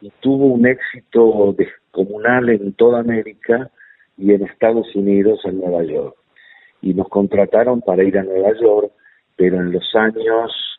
[0.00, 3.70] Y tuvo un éxito descomunal en toda América
[4.18, 6.16] y en Estados Unidos, en Nueva York.
[6.82, 8.92] Y nos contrataron para ir a Nueva York,
[9.36, 10.73] pero en los años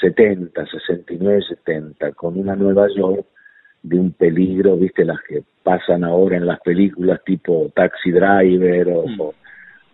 [0.00, 3.26] 70, 69, 70, con una Nueva York
[3.82, 9.06] de un peligro, viste, las que pasan ahora en las películas tipo Taxi Driver o,
[9.06, 9.32] mm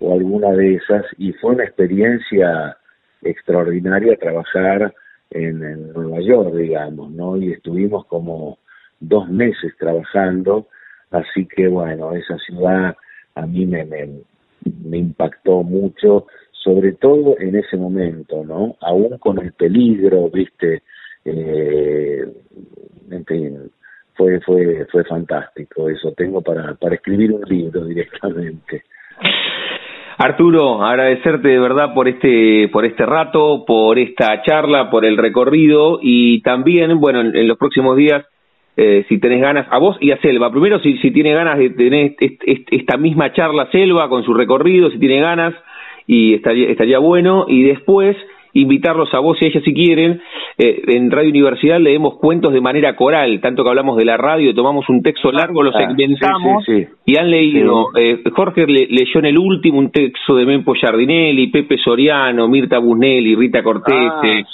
[0.00, 2.76] o alguna de esas y fue una experiencia
[3.22, 4.94] extraordinaria trabajar
[5.30, 7.36] en, Nueva York, digamos, ¿no?
[7.36, 8.58] Y estuvimos como
[9.00, 10.68] dos meses trabajando,
[11.10, 12.96] así que bueno, esa ciudad
[13.34, 16.26] a mí me, me, impactó mucho,
[16.64, 18.76] sobre todo en ese momento, ¿no?
[18.80, 20.82] Aún con el peligro, viste,
[21.26, 22.24] eh,
[23.10, 23.58] en fin,
[24.14, 28.84] fue, fue, fue fantástico eso, tengo para, para escribir un libro directamente.
[30.16, 35.98] Arturo, agradecerte de verdad por este, por este rato, por esta charla, por el recorrido
[36.00, 38.24] y también, bueno, en, los próximos días,
[38.76, 41.70] eh, si tenés ganas, a vos y a Selva, primero si, si tiene ganas de
[41.70, 45.54] tener esta misma charla Selva con su recorrido, si tiene ganas,
[46.06, 48.16] y estaría, estaría bueno, y después
[48.54, 50.20] invitarlos a vos y a ella si quieren.
[50.56, 54.54] Eh, en Radio Universidad leemos cuentos de manera coral, tanto que hablamos de la radio,
[54.54, 57.12] tomamos un texto largo, lo Ah, segmentamos sí, sí, sí.
[57.12, 61.48] y han leído, eh, Jorge le- leyó en el último un texto de Mempo Giardinelli,
[61.48, 64.44] Pepe Soriano, Mirta Busnelli, Rita Cortese, Ah,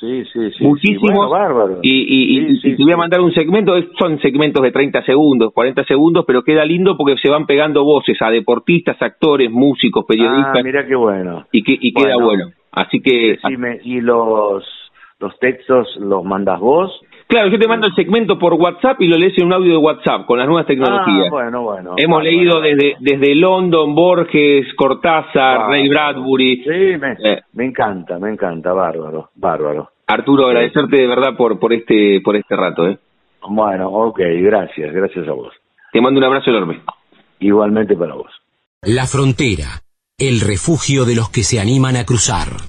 [0.61, 1.29] muchísimos.
[1.29, 1.79] bueno.
[1.83, 4.73] Y, y- y- Sí, sí, y te voy a mandar un segmento, son segmentos de
[4.73, 9.51] 30 segundos, 40 segundos, pero queda lindo porque se van pegando voces a deportistas, actores,
[9.51, 11.45] músicos, periodistas Ah, mira qué bueno.
[11.53, 12.47] y, que, y queda Bueno.
[12.72, 14.64] Así que, Decime, ¿y los,
[15.18, 16.90] los textos los mandas vos?
[17.26, 19.76] claro, yo te mando el segmento por WhatsApp y lo lees en un audio de
[19.78, 21.26] WhatsApp con las nuevas tecnologías.
[21.26, 21.94] Ah, bueno, bueno.
[21.96, 26.56] Hemos leído desde, desde London, Borges, Cortázar, Ah, Ray Bradbury.
[26.64, 27.40] Sí, me, Eh.
[27.52, 29.90] me encanta, me encanta, bárbaro, bárbaro.
[30.09, 32.88] Arturo, agradecerte de verdad por, por este por este rato.
[32.88, 32.98] ¿eh?
[33.48, 35.54] Bueno, ok, gracias, gracias a vos.
[35.92, 36.80] Te mando un abrazo enorme.
[37.38, 38.30] Igualmente para vos.
[38.83, 39.66] La frontera,
[40.20, 42.68] el refugio de los que se animan a cruzar.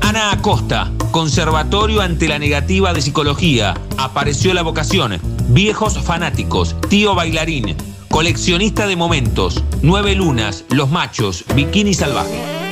[0.00, 3.74] Ana Acosta, Conservatorio ante la negativa de psicología.
[3.96, 5.20] Apareció la vocación.
[5.48, 7.76] Viejos fanáticos, tío bailarín,
[8.08, 12.67] coleccionista de momentos, nueve lunas, los machos, bikini salvaje.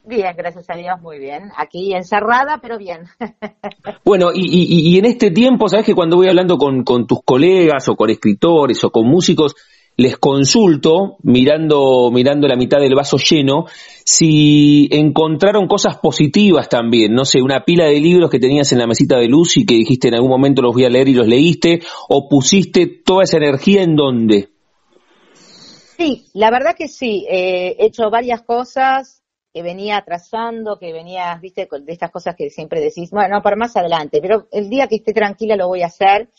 [0.06, 1.50] Bien, gracias a Dios, muy bien.
[1.56, 3.00] Aquí encerrada, pero bien.
[4.04, 7.22] Bueno, y, y- y en este tiempo, sabes que cuando voy hablando con, con tus
[7.24, 9.54] colegas o con escritores o con músicos,
[9.96, 13.64] les consulto, mirando, mirando la mitad del vaso lleno,
[14.04, 18.86] si encontraron cosas positivas también, no sé, una pila de libros que tenías en la
[18.86, 21.26] mesita de luz y que dijiste en algún momento los voy a leer y los
[21.26, 24.48] leíste, o pusiste toda esa energía en dónde.
[25.96, 27.26] Sí, la verdad que sí.
[27.30, 29.15] eh, he hecho varias cosas
[29.56, 33.74] que venía atrasando, que venía, viste, de estas cosas que siempre decís, bueno, para más
[33.74, 36.30] adelante, pero el día que esté tranquila lo voy a hacer.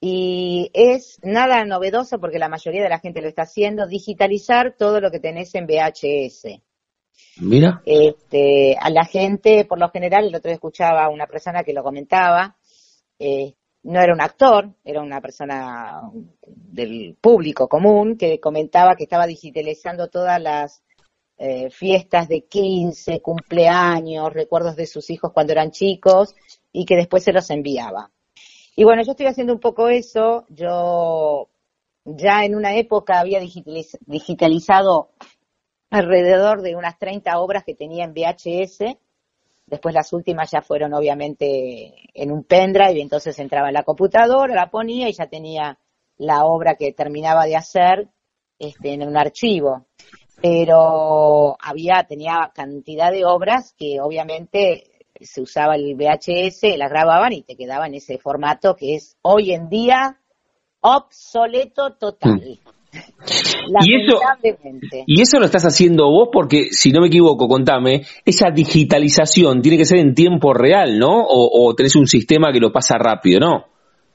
[0.00, 5.00] Y es nada novedoso porque la mayoría de la gente lo está haciendo, digitalizar todo
[5.00, 6.60] lo que tenés en VHS.
[7.40, 7.82] Mira.
[7.84, 11.72] Este, a la gente, por lo general, el otro día escuchaba a una persona que
[11.72, 12.56] lo comentaba,
[13.18, 16.00] eh, no era un actor, era una persona
[16.44, 20.84] del público común que comentaba que estaba digitalizando todas las
[21.38, 26.34] eh, fiestas de 15, cumpleaños, recuerdos de sus hijos cuando eran chicos
[26.72, 28.10] y que después se los enviaba.
[28.74, 31.48] Y bueno, yo estoy haciendo un poco eso, yo
[32.04, 35.10] ya en una época había digitaliz- digitalizado
[35.90, 38.98] alrededor de unas 30 obras que tenía en VHS.
[39.66, 44.70] Después las últimas ya fueron obviamente en un pendrive entonces entraba en la computadora, la
[44.70, 45.78] ponía y ya tenía
[46.18, 48.08] la obra que terminaba de hacer
[48.58, 49.86] este, en un archivo.
[50.48, 54.84] Pero había, tenía cantidad de obras que obviamente
[55.20, 59.52] se usaba el VHS, las grababan y te quedaba en ese formato que es hoy
[59.52, 60.18] en día
[60.80, 62.40] obsoleto total.
[63.82, 65.04] Y eso- Lamentablemente.
[65.06, 69.76] Y eso lo estás haciendo vos porque, si no me equivoco, contame, esa digitalización tiene
[69.76, 71.10] que ser en tiempo real, ¿no?
[71.28, 73.64] O, o tenés un sistema que lo pasa rápido, ¿no?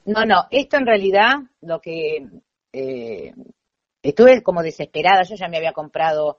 [0.06, 2.26] No, no, esto en realidad lo que
[2.72, 3.32] eh,
[4.02, 6.38] estuve como desesperada, yo ya me había comprado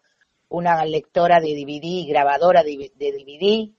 [0.50, 3.72] una lectora de DVD, grabadora de, DVD,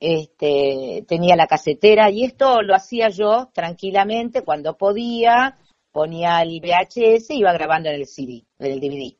[0.00, 5.58] este, tenía la casetera y esto lo hacía yo tranquilamente cuando podía,
[5.92, 9.16] ponía el VHS y iba grabando en el CD, en el DVD.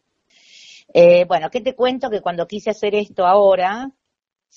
[0.92, 2.11] Eh, bueno, ¿qué te cuento?
[2.11, 3.90] Que cuando quise hacer esto ahora,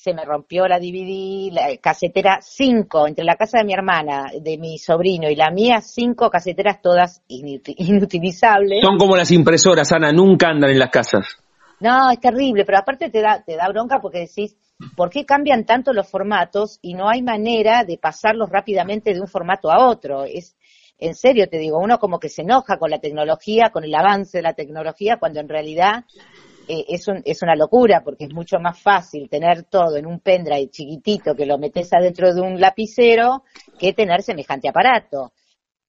[0.01, 4.57] se me rompió la DVD, la casetera 5, entre la casa de mi hermana, de
[4.57, 8.81] mi sobrino y la mía, cinco caseteras todas inuti- inutilizables.
[8.81, 11.25] Son como las impresoras, Ana, nunca andan en las casas.
[11.81, 14.55] No, es terrible, pero aparte te da, te da bronca porque decís,
[14.95, 19.27] ¿por qué cambian tanto los formatos y no hay manera de pasarlos rápidamente de un
[19.27, 20.23] formato a otro?
[20.23, 20.55] Es,
[20.97, 24.37] en serio te digo, uno como que se enoja con la tecnología, con el avance
[24.37, 26.05] de la tecnología, cuando en realidad
[26.69, 30.19] eh, es, un- es una locura, porque es mucho más fácil tener todo en un
[30.19, 33.43] pendrive chiquitito que lo metes adentro de un lapicero
[33.79, 35.33] que tener semejante aparato.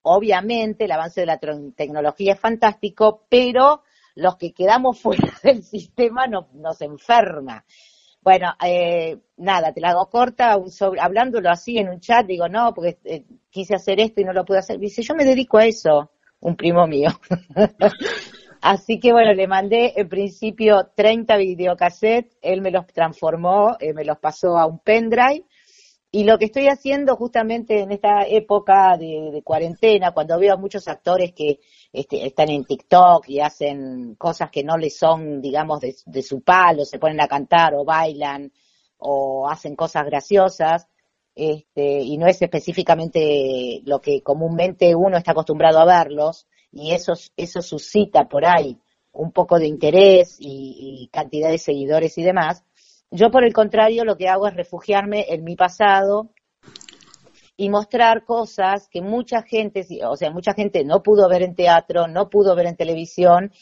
[0.03, 3.83] Obviamente el avance de la tecnología es fantástico, pero
[4.15, 7.65] los que quedamos fuera del sistema no- nos enferma.
[8.23, 10.57] Bueno, eh, nada, te la hago corta,
[11.01, 14.45] hablándolo así en un chat, digo, no, porque eh, quise hacer esto y no lo
[14.45, 14.79] pude hacer.
[14.79, 16.11] Dice, yo me dedico a eso.
[16.41, 17.09] un primo mío.
[18.63, 24.05] Así que bueno, le mandé en principio 30 videocassettes, él me los transformó, eh, me
[24.05, 25.47] los pasó a un pendrive.
[26.13, 30.89] Y lo que estoy haciendo justamente en esta época de, cuarentena, cuando veo a muchos
[30.89, 31.61] actores que
[31.93, 36.85] este, están en TikTok y hacen cosas que no les son, digamos, de, su palo,
[36.85, 38.53] se ponen a cantar o bailan
[38.99, 40.89] o hacen cosas graciosas,
[41.35, 47.15] este, y no es específicamente lo que comúnmente uno está acostumbrado a verlos, y eso,
[47.37, 48.79] eso suscita por ahí
[49.13, 52.65] un poco de interés y, cantidad de seguidores y demás.
[53.11, 56.31] Yo, por el contrario, lo que hago es refugiarme en mi pasado
[57.57, 62.07] y mostrar cosas que mucha gente, o sea, mucha gente no pudo ver en teatro,
[62.07, 63.53] no pudo ver en televisión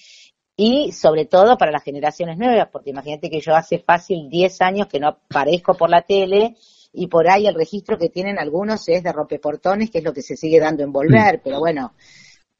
[0.54, 4.86] y sobre todo para las generaciones nuevas, porque imagínate que yo hace fácil 10 años
[4.86, 6.56] que no aparezco por la tele
[6.92, 10.22] y por ahí el registro que tienen algunos es de rompeportones, que es lo que
[10.22, 11.94] se sigue dando en volver, pero bueno,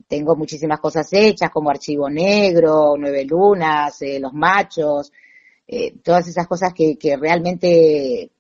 [0.09, 5.13] tengo muchísimas cosas hechas como Archivo Negro, Nueve Lunas, eh, Los Machos,
[5.67, 8.31] eh, todas esas cosas que, que realmente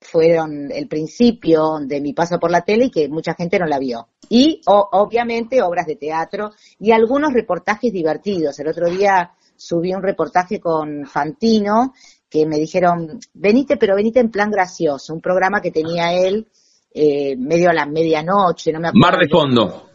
[0.00, 3.78] fueron el principio de mi paso por la tele y que mucha gente no la
[3.78, 4.08] vio.
[4.28, 8.58] Y obviamente obras de teatro y algunos reportajes divertidos.
[8.58, 11.94] El otro día subí un reportaje con Fantino
[12.28, 16.46] que me dijeron, venite, pero venite en plan gracioso, un programa que tenía él
[16.92, 19.06] eh, medio a la medianoche, no me acuerdo.
[19.06, 19.87] Mar de fondo.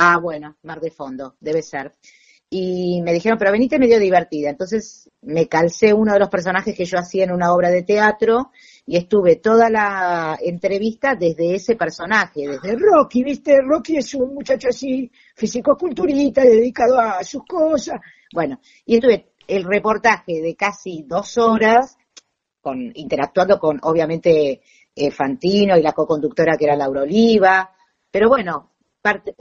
[0.00, 1.92] Ah, bueno, Mar de Fondo, debe ser.
[2.48, 4.48] Y me dijeron, pero venite medio divertida.
[4.48, 8.52] Entonces me calcé uno de los personajes que yo hacía en una obra de teatro
[8.86, 13.60] y estuve toda la entrevista desde ese personaje, desde Rocky, ¿viste?
[13.60, 17.98] Rocky es un muchacho así, físico-culturista, dedicado a sus cosas.
[18.32, 21.98] Bueno, y estuve el reportaje de casi dos horas,
[22.60, 24.62] con, interactuando con, obviamente,
[24.94, 27.68] eh, Fantino y la co-conductora que era Laura Oliva.
[28.12, 28.70] Pero bueno,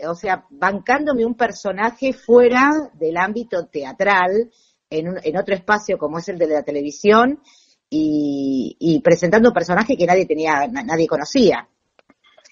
[0.08, 4.52] o sea, bancándome un personaje fuera del ámbito teatral,
[4.90, 7.42] en, en otro espacio como es el de la televisión,
[7.90, 11.68] y, y presentando un personaje que nadie tenía, nadie conocía.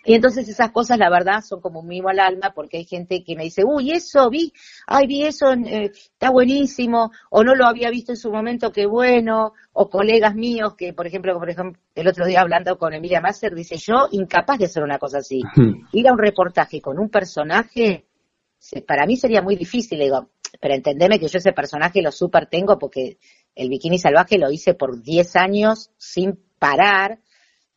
[0.06, 3.24] Y entonces esas cosas, la verdad, son como un mimo al alma, porque hay gente
[3.24, 4.54] que me dice, uy, eso vi,
[4.86, 8.86] ay, vi eso, eh, está buenísimo, o no lo había visto en su momento, qué
[8.86, 13.20] bueno, o colegas míos que, por ejemplo, por ejemplo, el otro día hablando con Emilia
[13.20, 15.42] Masser, dice, yo incapaz de hacer una cosa así.
[15.92, 18.06] Ir a un reportaje con un personaje,
[18.88, 20.30] para mí sería muy difícil, digo,
[20.62, 23.18] pero entendeme que yo ese personaje lo super tengo porque
[23.56, 27.20] el bikini salvaje lo hice por 10 años sin parar,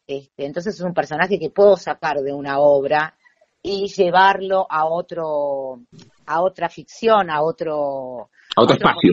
[0.08, 3.14] este, entonces es un personaje que puedo sacar de una obra
[3.62, 5.80] y llevarlo a otro,
[6.24, 9.12] a otra ficción, a otro, a otro, espacio.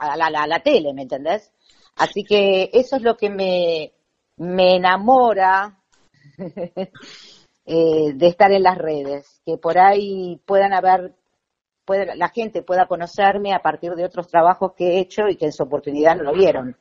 [0.00, 1.52] a, la, tele, ¿me entendés?
[1.96, 3.92] Así que eso es lo que me,
[4.38, 5.82] me enamora
[7.66, 11.14] eh, de estar en las redes, que por ahí puedan haber,
[11.84, 15.44] puede, la gente pueda conocerme a partir de otros trabajos que he hecho y que
[15.44, 16.74] en su oportunidad no lo vieron.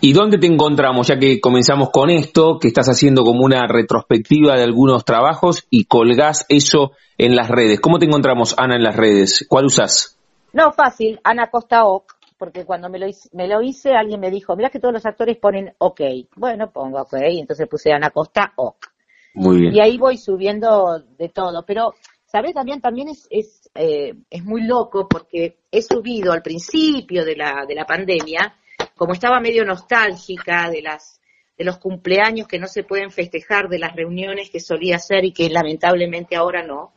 [0.00, 1.08] ¿Y dónde te encontramos?
[1.08, 5.84] Ya que comenzamos con esto, que estás haciendo como una retrospectiva de algunos trabajos y
[5.84, 7.80] colgás eso en las redes.
[7.80, 9.46] ¿Cómo te encontramos, Ana, en las redes?
[9.48, 10.18] ¿Cuál usás?
[10.52, 14.30] No, fácil, Ana Costa Oc, porque cuando me lo, hice, me lo hice, alguien me
[14.30, 16.00] dijo, mira que todos los actores ponen OK.
[16.36, 18.86] Bueno, pongo OK, entonces puse Ana Costa Oc.
[19.34, 19.74] Muy bien.
[19.74, 21.94] Y ahí voy subiendo de todo, pero
[22.24, 22.54] ¿sabes?
[22.54, 27.64] También, también es, es, eh, es muy loco porque he subido al principio de la,
[27.66, 28.54] de la pandemia
[29.00, 31.22] como estaba medio nostálgica de las
[31.56, 35.32] de los cumpleaños que no se pueden festejar, de las reuniones que solía hacer y
[35.32, 36.92] que lamentablemente ahora no,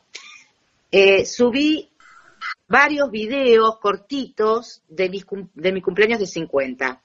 [0.91, 1.93] eh, subí
[2.67, 5.23] varios videos cortitos de,
[5.53, 7.01] de mi cumpleaños de 50.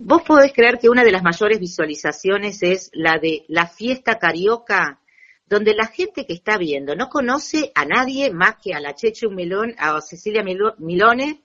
[0.00, 5.00] Vos podés creer que una de las mayores visualizaciones es la de la fiesta carioca,
[5.46, 9.30] donde la gente que está viendo no conoce a nadie más que a la Chechu
[9.30, 11.44] Milón, a Cecilia Milone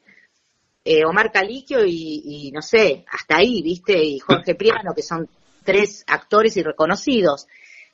[0.87, 3.97] eh, Omar Caliquio y, no sé, hasta ahí, ¿viste?
[3.97, 5.27] Y Jorge Priano, que son
[5.63, 7.47] tres actores y reconocidos.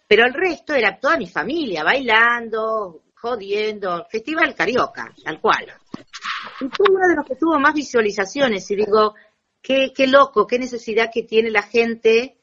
[0.05, 5.71] Pero el resto era toda mi familia, bailando, jodiendo, Festival Carioca, tal cual.
[6.59, 9.15] Y fue uno de los que tuvo más visualizaciones y digo,
[9.61, 12.35] qué, qué loco, qué necesidad que tiene la gente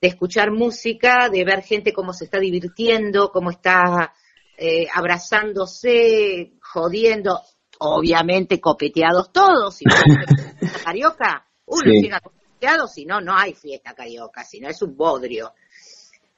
[0.00, 4.12] de escuchar música, de ver gente cómo se está divirtiendo, cómo está
[4.58, 7.40] eh, abrazándose, jodiendo
[7.80, 9.94] obviamente copeteados todos, si no
[10.84, 15.52] carioca, uno llega copeteado, si no, no hay fiesta carioca, si no es un bodrio.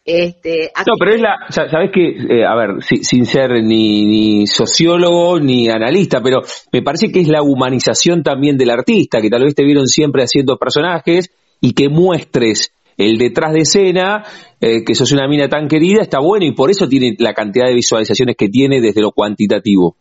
[0.05, 5.41] Este, no, pero es la, sabes que, eh, a ver, sin ser ni, ni, sociólogo
[5.41, 9.57] ni analista, pero me parece que es la humanización también del artista, que tal vez
[9.57, 14.22] te vieron siempre haciendo personajes y que muestres el detrás de escena,
[14.61, 17.66] eh, que sos una mina tan querida, está bueno y por eso tiene la cantidad
[17.66, 19.97] de visualizaciones que tiene desde lo cuantitativo.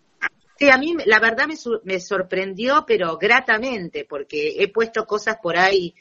[0.57, 5.57] Sí, a mí la verdad me, me sorprendió, pero gratamente, porque he puesto cosas por
[5.57, 5.93] ahí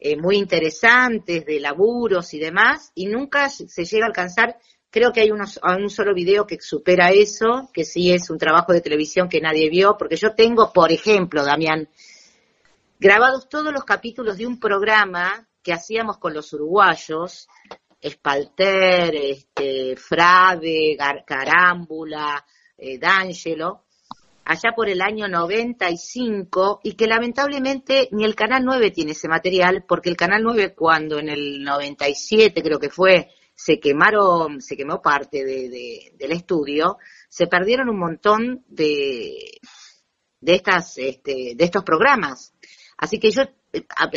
[0.00, 4.56] eh, muy interesantes de laburos y demás, y nunca se llega a alcanzar.
[4.90, 8.72] Creo que hay unos, un solo video que supera eso, que sí es un trabajo
[8.72, 11.88] de televisión que nadie vio, porque yo tengo, por ejemplo, Damián,
[12.98, 17.48] grabados todos los capítulos de un programa que hacíamos con los uruguayos,
[18.00, 20.96] Espalter, este, Frade,
[21.26, 22.46] Carámbula,
[22.76, 23.84] eh, D'Angelo,
[24.48, 29.84] allá por el año 95 y que lamentablemente ni el Canal 9 tiene ese material
[29.86, 35.02] porque el Canal 9 cuando en el 97 creo que fue se quemaron, se quemó
[35.02, 36.96] parte de, del estudio,
[37.28, 39.60] se perdieron un montón de,
[40.40, 42.54] de estas, este, de estos programas.
[42.96, 43.42] Así que yo,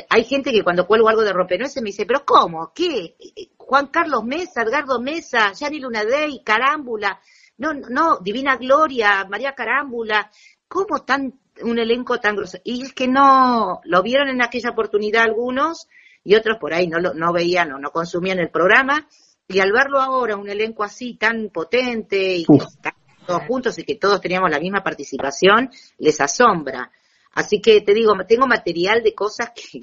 [0.10, 2.72] hay gente que cuando cuelgo algo de Rompenueces me dice, pero ¿cómo?
[2.74, 3.16] ¿Qué?
[3.58, 7.20] Juan Carlos Mesa, Edgardo Mesa, Yanni Lunadey, Carámbula,
[7.62, 10.32] no, no, Divina Gloria, María Carámbula,
[10.68, 12.58] ¿cómo tan un elenco tan grosso?
[12.64, 15.88] Y es que no, lo vieron en aquella oportunidad algunos
[16.24, 19.08] y otros por ahí no, lo, no veían o no consumían el programa
[19.48, 22.94] y al verlo ahora, un elenco así tan potente y que están
[23.28, 26.92] todos juntos y que todos teníamos la misma participación, les asombra.
[27.34, 29.82] Así que te digo, tengo material de cosas que,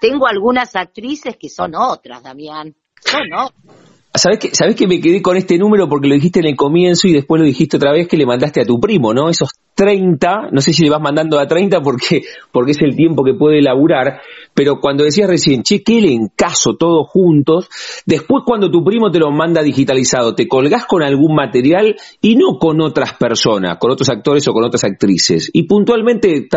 [0.00, 2.74] tengo algunas actrices que son otras, Damián.
[3.04, 3.95] Son otras.
[4.16, 7.08] ¿Sabes que, ¿Sabes que me quedé con este número porque lo dijiste en el comienzo
[7.08, 9.28] y después lo dijiste otra vez que le mandaste a tu primo, ¿no?
[9.28, 13.22] Esos 30, no sé si le vas mandando a 30 porque, porque es el tiempo
[13.22, 14.22] que puede laburar,
[14.54, 17.68] pero cuando decías recién, che, qué caso todos juntos,
[18.06, 22.58] después cuando tu primo te lo manda digitalizado, te colgás con algún material y no
[22.58, 25.50] con otras personas, con otros actores o con otras actrices.
[25.52, 26.48] Y puntualmente,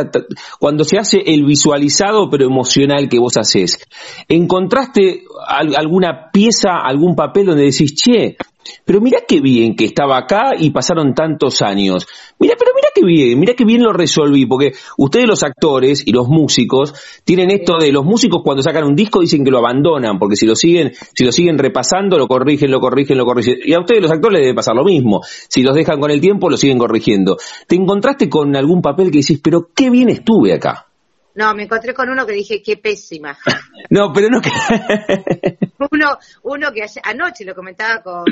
[0.58, 3.86] cuando se hace el visualizado pero emocional que vos haces,
[4.30, 8.38] ¿encontraste alguna pieza, algún papel donde decís, che,
[8.86, 12.08] pero mira qué bien que estaba acá y pasaron tantos años.
[12.40, 16.28] Mira, pero qué bien, mira qué bien lo resolví, porque ustedes los actores y los
[16.28, 20.36] músicos tienen esto de los músicos cuando sacan un disco dicen que lo abandonan, porque
[20.36, 23.58] si lo siguen, si lo siguen repasando, lo corrigen, lo corrigen, lo corrigen.
[23.64, 25.22] Y a ustedes los actores les debe pasar lo mismo.
[25.24, 27.38] Si los dejan con el tiempo, lo siguen corrigiendo.
[27.68, 30.88] ¿Te encontraste con algún papel que decís, pero qué bien estuve acá?
[31.36, 33.38] No, me encontré con uno que dije, qué pésima.
[33.90, 34.50] no, pero no que...
[35.92, 38.26] uno, uno que anoche lo comentaba con,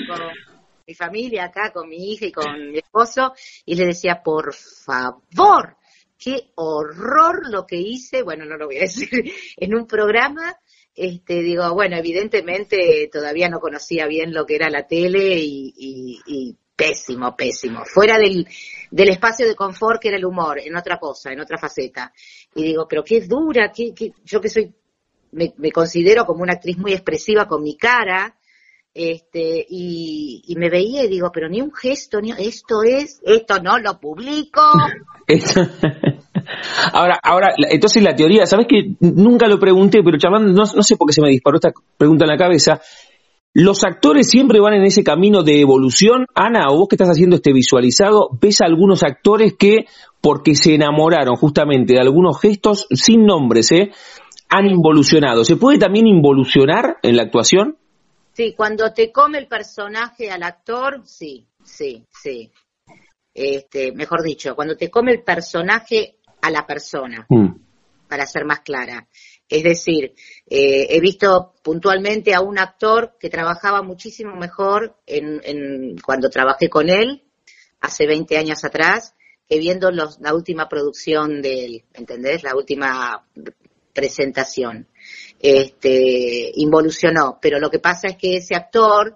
[0.88, 3.33] mi familia acá, con mi hija y con mi esposo,
[3.65, 5.75] y le decía, por favor,
[6.17, 9.09] qué horror lo que hice, bueno, no lo voy a decir,
[9.57, 10.55] en un programa,
[10.95, 17.35] este, digo, bueno, evidentemente todavía no conocía bien lo que era la tele y pésimo,
[17.35, 17.83] pésimo.
[17.85, 18.47] Fuera del,
[18.91, 22.13] del espacio de confort que era el humor, en otra cosa, en otra faceta.
[22.55, 24.13] Y digo, pero qué dura, qué, qué...
[24.23, 24.73] yo que soy,
[25.31, 28.36] me, considero como una actriz muy expresiva con mi cara,
[28.93, 33.61] este, y, y, me veía y digo, pero ni un gesto, ni esto es, esto
[33.61, 34.61] no lo publico.
[36.93, 40.95] ahora, ahora, entonces la teoría, ¿sabes que Nunca lo pregunté, pero charlando, no, no sé
[40.95, 42.81] por qué se me disparó esta pregunta en la cabeza.
[43.53, 46.27] ¿Los actores siempre van en ese camino de evolución?
[46.35, 49.85] Ana, o vos que estás haciendo este visualizado, ¿ves a algunos actores que,
[50.21, 53.91] porque se enamoraron justamente de algunos gestos, sin nombres, ¿eh?
[54.49, 55.43] han involucionado?
[55.43, 57.77] ¿Se puede también involucionar en la actuación?
[58.38, 62.51] Sí, cuando te come el personaje al actor, sí, sí, sí.
[63.33, 67.47] Este, mejor dicho, cuando te come el personaje a la persona, mm.
[68.07, 69.07] para ser más clara.
[69.49, 70.13] Es decir,
[70.45, 76.91] eh, he visto puntualmente a un actor que trabajaba muchísimo mejor en, cuando trabajé con
[76.91, 77.23] él
[77.81, 79.15] hace 20 años atrás
[79.49, 82.43] que viendo la última producción de él, ¿entendés?
[82.43, 83.25] La última
[83.93, 84.88] presentación.
[85.39, 89.15] Este, involucionó, pero lo que pasa es que ese actor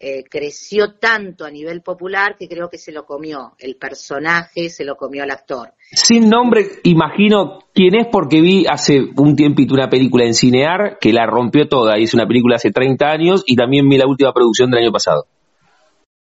[0.00, 3.54] eh, creció tanto a nivel popular que creo que se lo comió.
[3.58, 5.72] El personaje se lo comió al actor.
[5.90, 11.12] Sin nombre, imagino quién es porque vi hace un tiempito una película en Cinear que
[11.12, 14.32] la rompió toda y es una película hace 30 años y también vi la última
[14.32, 15.26] producción del año pasado.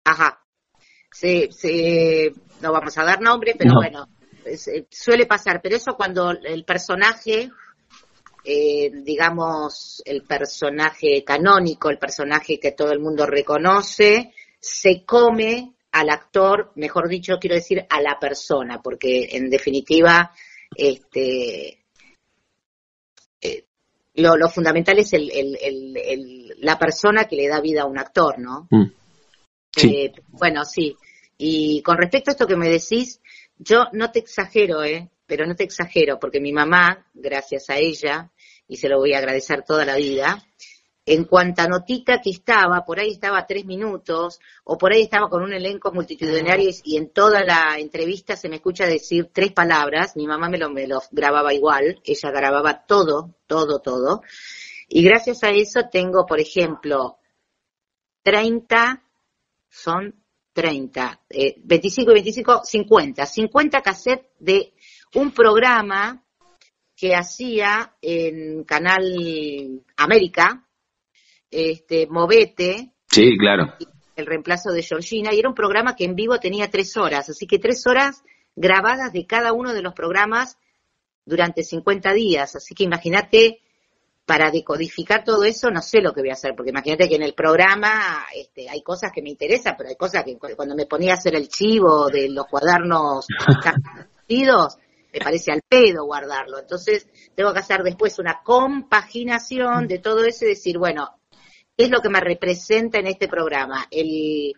[0.03, 0.41] Ajá.
[1.13, 2.29] Sí, sí,
[2.61, 4.09] no vamos a dar nombre, pero bueno,
[4.43, 5.61] eh, suele pasar.
[5.63, 7.49] Pero eso cuando el personaje
[8.43, 16.09] eh, digamos, el personaje canónico, el personaje que todo el mundo reconoce, se come al
[16.09, 20.31] actor, mejor dicho, quiero decir, a la persona, porque en definitiva,
[20.75, 21.83] este,
[23.41, 23.65] eh,
[24.15, 28.67] lo, fundamental es el, la persona que le da vida a un actor, ¿no?
[28.71, 28.91] Mm.
[29.83, 30.95] Eh, bueno, sí.
[31.37, 33.21] Y con respecto a esto que me decís,
[33.57, 35.09] yo no te exagero, ¿eh?
[35.31, 38.29] Pero no te exagero, porque mi mamá, gracias a ella,
[38.67, 40.43] y se lo voy a agradecer toda la vida.
[41.05, 45.41] En cuanta notita que estaba, por ahí estaba tres minutos, o por ahí estaba con
[45.41, 50.27] un elenco multitudinario y en toda la entrevista se me escucha decir tres palabras, mi
[50.27, 54.23] mamá me lo, me lo grababa igual, ella grababa todo, todo, todo.
[54.89, 57.19] Y gracias a eso tengo, por ejemplo,
[58.23, 59.01] 30,
[59.69, 60.13] son
[60.53, 64.73] 30, eh, 25 y 25, 50, 50 cassettes de
[65.15, 66.23] un programa
[66.95, 70.67] que hacía en Canal América,
[71.49, 72.93] este, Movete.
[73.07, 73.73] Sí, claro.
[74.15, 77.47] El reemplazo de Georgina, y era un programa que en vivo tenía tres horas, así
[77.47, 78.23] que tres horas
[78.55, 80.57] grabadas de cada uno de los programas
[81.25, 82.55] durante 50 días.
[82.55, 83.61] Así que imagínate,
[84.25, 87.23] para decodificar todo eso, no sé lo que voy a hacer, porque imagínate que en
[87.23, 91.13] el programa este, hay cosas que me interesan, pero hay cosas que cuando me ponía
[91.13, 93.25] a hacer el chivo de los cuadernos
[95.13, 96.59] me parece al pedo guardarlo.
[96.59, 101.09] Entonces, tengo que hacer después una compaginación de todo eso y decir, bueno,
[101.77, 103.87] ¿qué es lo que me representa en este programa?
[103.91, 104.53] El,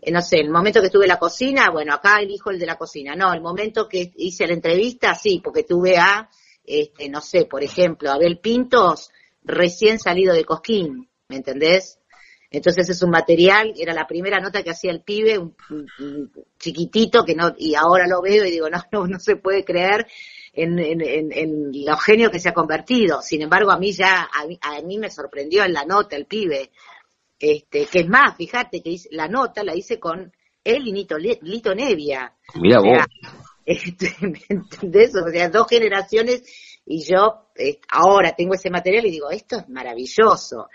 [0.00, 2.66] eh, no sé, el momento que estuve en la cocina, bueno, acá elijo el de
[2.66, 3.14] la cocina.
[3.16, 6.28] No, el momento que hice la entrevista, sí, porque tuve a,
[6.64, 9.10] este, no sé, por ejemplo, Abel Pintos
[9.42, 11.98] recién salido de Cosquín, ¿me entendés?
[12.50, 15.54] Entonces es un material, era la primera nota que hacía el pibe, un,
[16.58, 20.06] chiquitito que no, y ahora lo veo y digo, no, no, no se puede creer
[20.52, 23.20] en, en, en, lo genio que se ha convertido.
[23.20, 26.70] Sin embargo, a mí ya, a mí, me sorprendió en la nota el pibe.
[27.38, 30.32] Este, que es más, fíjate que la nota la hice con
[30.64, 32.32] él y Nito, Lito Nevia.
[32.54, 33.06] Mira vos.
[33.66, 35.10] Este, ¿Me entendés?
[35.16, 36.44] O sea, dos generaciones
[36.86, 40.68] y yo eh, ahora tengo ese material y digo, esto es maravilloso.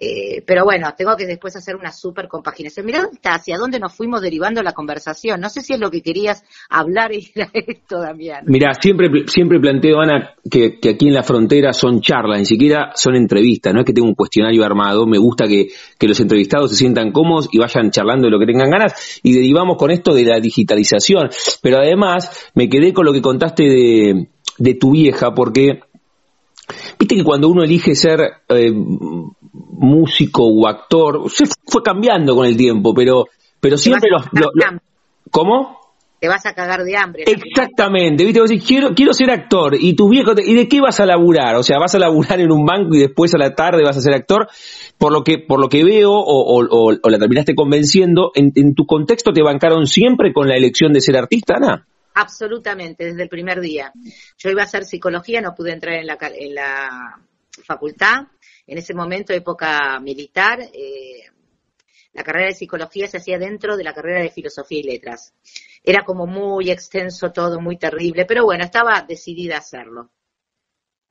[0.00, 2.86] Eh, pero bueno, tengo que después hacer una super compaginación.
[2.86, 5.40] Mirá hacia dónde nos fuimos derivando la conversación.
[5.40, 8.44] No sé si es lo que querías hablar y era esto, Damián.
[8.46, 13.16] Mira, siempre, siempre planteo, Ana, que, aquí en la frontera son charlas, ni siquiera son
[13.16, 13.74] entrevistas.
[13.74, 15.04] No es que tenga un cuestionario armado.
[15.04, 15.68] Me gusta que,
[15.98, 19.20] que los entrevistados se sientan cómodos y vayan charlando de lo que tengan ganas.
[19.24, 21.28] Y derivamos con esto de la digitalización.
[21.60, 24.28] Pero además, me quedé con lo que contaste de,
[24.58, 25.80] de tu vieja, porque
[26.98, 32.56] Viste que cuando uno elige ser eh, músico o actor, se fue cambiando con el
[32.56, 33.26] tiempo, pero,
[33.60, 34.24] pero siempre los,
[35.30, 35.78] ¿Cómo?
[36.20, 37.24] Te vas a cagar de hambre.
[37.26, 40.98] Exactamente, viste, vos decís, quiero, quiero ser actor, y tu viejo, ¿y de qué vas
[40.98, 41.54] a laburar?
[41.54, 44.00] O sea, vas a laburar en un banco y después a la tarde vas a
[44.00, 44.48] ser actor,
[44.98, 48.84] por lo que, por lo que veo, o, o, la terminaste convenciendo, en, en, tu
[48.84, 51.86] contexto te bancaron siempre con la elección de ser artista, Ana.
[52.20, 53.92] Absolutamente, desde el primer día.
[54.36, 57.20] Yo iba a hacer psicología, no pude entrar en la, en la
[57.62, 58.26] facultad.
[58.66, 61.30] En ese momento, época militar, eh,
[62.12, 65.32] la carrera de psicología se hacía dentro de la carrera de filosofía y letras.
[65.84, 70.10] Era como muy extenso todo, muy terrible, pero bueno, estaba decidida a hacerlo.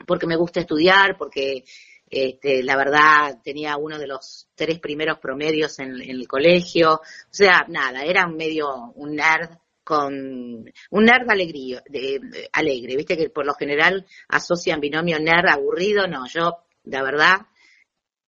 [0.05, 1.64] Porque me gusta estudiar, porque
[2.10, 6.95] este, la verdad tenía uno de los tres primeros promedios en, en el colegio.
[6.95, 9.58] O sea, nada, era medio un nerd
[9.88, 10.14] con
[10.90, 16.28] un nerd alegría, de, alegre, viste que por lo general asocian binomio nerd aburrido, no,
[16.28, 17.38] yo, la verdad,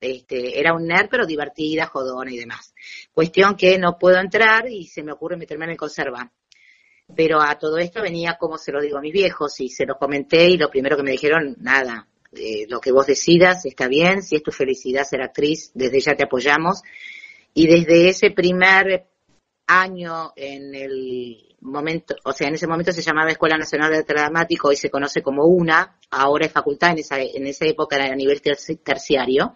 [0.01, 2.73] este, era un nerd pero divertida, jodona y demás.
[3.13, 6.29] Cuestión que no puedo entrar y se me ocurre meterme en el conserva.
[7.15, 9.97] Pero a todo esto venía como se lo digo a mis viejos y se lo
[9.97, 14.23] comenté y lo primero que me dijeron, nada, eh, lo que vos decidas está bien,
[14.23, 16.81] si es tu felicidad ser actriz, desde ya te apoyamos.
[17.53, 19.07] Y desde ese primer
[19.67, 24.19] año en el momento, o sea, en ese momento se llamaba Escuela Nacional de Teatro
[24.19, 28.13] Dramático, hoy se conoce como UNA, ahora es facultad, en esa, en esa época era
[28.13, 29.53] a nivel terciario.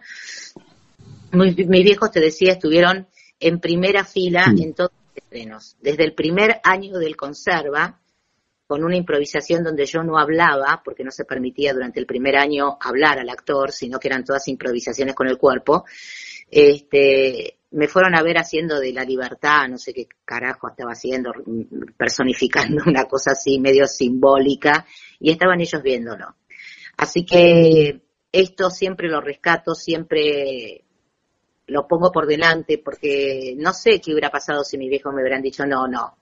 [1.32, 3.06] Mis, viejos, te decía, estuvieron
[3.38, 5.76] en primera fila en todos los estrenos.
[5.80, 8.00] Desde el primer año del conserva,
[8.66, 12.78] con una improvisación donde yo no hablaba, porque no se permitía durante el primer año
[12.80, 15.84] hablar al actor, sino que eran todas improvisaciones con el cuerpo.
[16.48, 21.32] Este, me fueron a ver haciendo de la libertad, no sé qué carajo estaba haciendo,
[21.96, 24.86] personificando una cosa así medio simbólica,
[25.18, 26.36] y estaban ellos viéndolo.
[26.96, 28.02] Así que
[28.32, 30.84] esto siempre lo rescato, siempre
[31.66, 35.42] lo pongo por delante, porque no sé qué hubiera pasado si mis viejos me hubieran
[35.42, 36.16] dicho, no, no,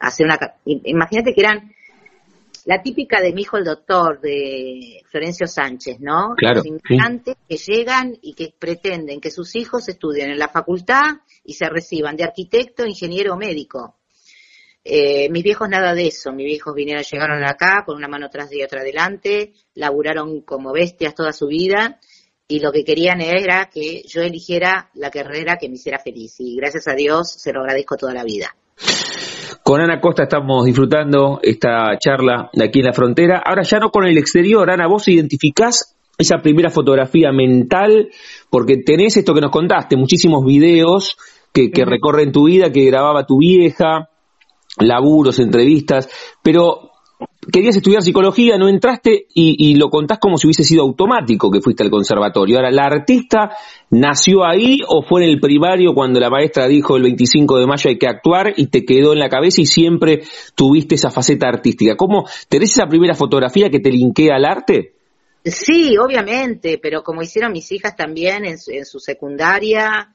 [0.00, 1.72] hace una, imagínate que eran
[2.64, 6.34] la típica de mi hijo el doctor, de Florencio Sánchez, ¿no?
[6.36, 6.56] Claro.
[6.56, 11.54] Los inmigrantes que llegan y que pretenden que sus hijos estudien en la facultad y
[11.54, 13.96] se reciban de arquitecto, ingeniero o médico.
[14.84, 18.52] Eh, mis viejos nada de eso, mis viejos vinieron, llegaron acá con una mano atrás
[18.52, 22.00] y otra adelante, laburaron como bestias toda su vida
[22.48, 26.56] y lo que querían era que yo eligiera la carrera que me hiciera feliz y
[26.56, 28.56] gracias a Dios se lo agradezco toda la vida
[29.72, 33.42] Con Ana Costa estamos disfrutando esta charla de aquí en la frontera.
[33.42, 38.10] Ahora ya no con el exterior, Ana, vos identificás esa primera fotografía mental,
[38.50, 41.16] porque tenés esto que nos contaste, muchísimos videos
[41.54, 44.10] que, que recorren tu vida, que grababa tu vieja,
[44.76, 46.06] laburos, entrevistas,
[46.42, 46.91] pero
[47.50, 51.82] querías estudiar psicología, no entraste y, lo contás como si hubiese sido automático que fuiste
[51.82, 52.56] al conservatorio.
[52.56, 53.50] Ahora, ¿la artista
[53.90, 57.90] nació ahí o fue en el primario cuando la maestra dijo el 25 de mayo
[57.90, 60.22] hay que actuar y te quedó en la cabeza y siempre
[60.54, 61.96] tuviste esa faceta artística?
[61.96, 64.94] ¿Cómo tenés esa primera fotografía que te linkea al arte?
[65.44, 70.14] Sí, obviamente, pero como hicieron mis hijas también en su secundaria,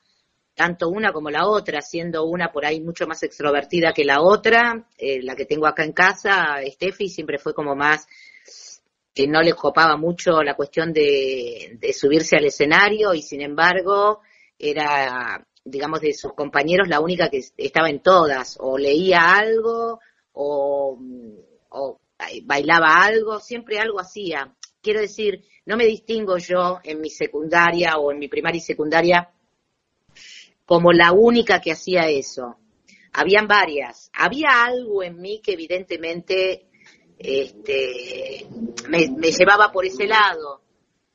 [0.58, 4.88] tanto una como la otra, siendo una por ahí mucho más extrovertida que la otra,
[4.98, 8.08] eh, la que tengo acá en casa, Steffi, siempre fue como más
[9.14, 14.22] que no le copaba mucho la cuestión de, subirse al escenario y sin embargo
[14.58, 20.00] era, digamos, de sus compañeros la única que estaba en todas, o leía algo
[20.34, 20.98] o,
[21.70, 22.02] o
[22.46, 24.56] bailaba algo, siempre algo hacía.
[24.82, 29.30] Quiero decir, no me distingo yo en mi secundaria o en mi primaria y secundaria
[30.68, 32.58] como la única que hacía eso.
[33.14, 34.12] Habían varias.
[34.14, 36.68] Había algo en mí que evidentemente
[37.18, 38.46] este,
[38.90, 40.62] me, llevaba por ese lado.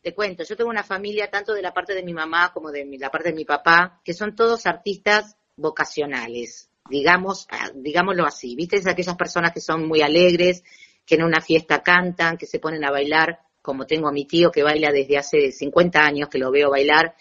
[0.01, 2.87] Te cuento, yo tengo una familia tanto de la parte de mi mamá como de
[2.99, 8.57] la parte de mi papá, que son todos artistas vocacionales, digamos, ah, digámoslo así.
[8.57, 8.79] ¿Viste?
[8.79, 10.65] Es aquellas personas que son muy alegres,
[11.05, 14.51] que en una fiesta cantan, que se ponen a bailar, como tengo a mi tío
[14.51, 17.15] que baila desde hace 50 años, que lo veo bailar,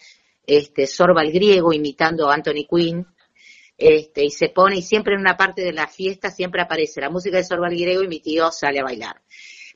[0.46, 3.06] este, sorba el griego imitando a Anthony Quinn,
[3.76, 7.10] este, y se pone, y siempre en una parte de la fiesta siempre aparece la
[7.10, 9.22] música de sorba el griego y mi tío sale a bailar.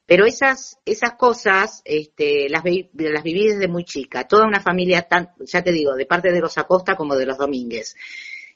[0.07, 5.31] Pero esas, esas cosas, este, las, las viví desde muy chica, toda una familia tan,
[5.41, 7.97] ya te digo, de parte de los Acosta como de los Domínguez.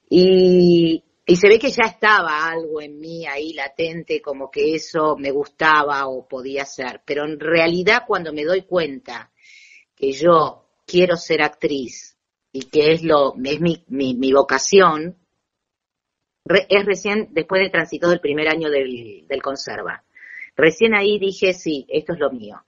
[0.08, 5.16] Y, y se ve que ya estaba algo en mí ahí latente, como que eso
[5.16, 7.02] me gustaba o podía ser.
[7.04, 9.32] Pero en realidad cuando me doy cuenta
[9.96, 12.16] que yo quiero ser actriz
[12.52, 15.16] y que es lo es mi, mi, vocación,
[16.44, 20.02] es recién después de transitado el primer año del, del conserva.
[20.56, 22.62] Recién ahí dije, sí, esto es lo mío.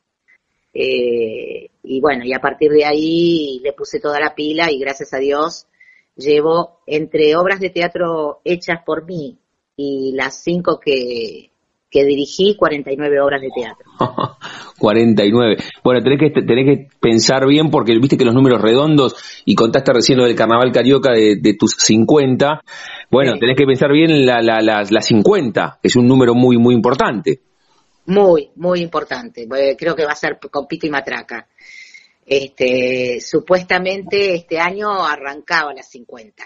[0.72, 5.12] Eh, y bueno, y a partir de ahí le puse toda la pila y gracias
[5.12, 5.66] a Dios
[6.16, 9.38] llevo entre obras de teatro hechas por mí
[9.76, 11.51] y las cinco que,
[11.92, 13.84] que dirigí 49 obras de teatro.
[14.78, 15.56] 49.
[15.84, 19.14] Bueno, tenés que, tenés que pensar bien porque viste que los números redondos,
[19.44, 22.62] y contaste recién lo del carnaval carioca de, tus 50,
[23.10, 26.56] bueno, tenés que pensar bien la, la, la, la 50, que es un número muy,
[26.56, 27.42] muy importante.
[28.06, 29.46] Muy, muy importante.
[29.76, 31.46] Creo que va a ser con pito y matraca.
[32.24, 36.42] Este, supuestamente este año arrancaba las 50.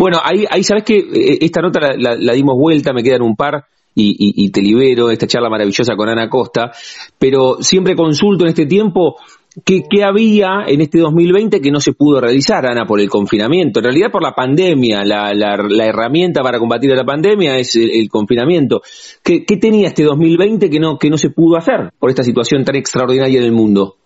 [0.00, 0.18] bueno.
[0.22, 4.50] ahí, ahí sabes que esta nota la, la dimos vuelta, me quedan un par y,
[4.50, 6.72] te libero esta charla maravillosa con Ana Costa,
[7.18, 9.16] pero siempre consulto en este tiempo
[9.64, 13.78] ¿Qué, había en este 2020 que no se pudo realizar, Ana, por el confinamiento?
[13.78, 18.82] En realidad por la pandemia, la, la, herramienta para combatir la pandemia es el, confinamiento.
[19.22, 22.64] ¿Qué, ¿Qué, tenía este 2020 que no, que no se pudo hacer por esta situación
[22.64, 23.98] tan extraordinaria en el mundo?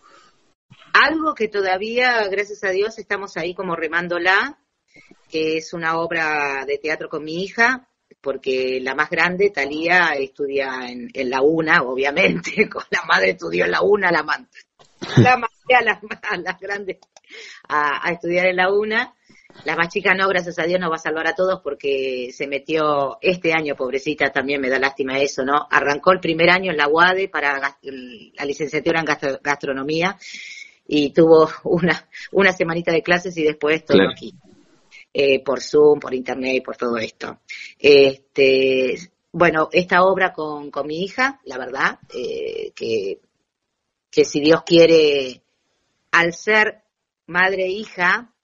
[0.92, 4.58] Algo que todavía, gracias a Dios, estamos ahí como remándola,
[5.30, 7.87] que es una obra de teatro con mi hija,
[8.20, 13.72] porque la más grande, Talía, estudia en, la UNA, obviamente, con la madre estudió en
[13.72, 14.24] la UNA, la,
[15.16, 16.98] la mandé a las, grandes
[17.68, 19.14] a, estudiar en la UNA.
[19.64, 22.46] La más chica no, gracias a Dios, nos va a salvar a todos porque se
[22.46, 25.66] metió este año, pobrecita, también me da lástima eso, ¿no?
[25.70, 29.06] Arrancó el primer año en la UADE para la licenciatura en
[29.42, 30.16] gastronomía
[30.86, 34.34] y tuvo una, una semanita de clases y después todo aquí.
[35.12, 37.40] Eh, por Zoom, por Internet y por todo esto.
[37.78, 38.94] Este,
[39.32, 43.20] bueno, esta obra con, con mi hija, la verdad, eh, que,
[44.10, 45.42] que si Dios quiere,
[46.12, 46.82] al ser
[47.26, 48.34] madre e hija,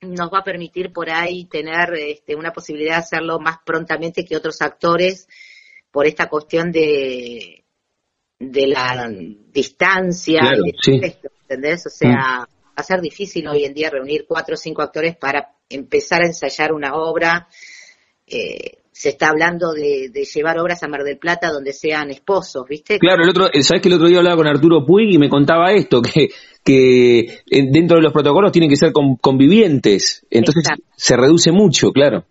[0.00, 4.36] nos va a permitir por ahí tener este, una posibilidad de hacerlo más prontamente que
[4.36, 5.28] otros actores
[5.90, 7.64] por esta cuestión de,
[8.38, 10.40] de la distancia,
[10.86, 11.86] ¿entendés?
[11.86, 12.53] O sea, mm.
[12.76, 16.72] A ser difícil hoy en día reunir cuatro o cinco actores para empezar a ensayar
[16.72, 17.48] una obra.
[18.26, 22.98] Eh, se está hablando de, llevar obras a Mar del Plata donde sean esposos, ¿viste?
[23.00, 25.72] Claro, el otro, sabes que el otro día hablaba con Arturo Puig y me contaba
[25.72, 26.28] esto, que,
[26.64, 30.62] que dentro de los protocolos tienen que ser convivientes, entonces
[30.96, 32.24] se reduce mucho, claro.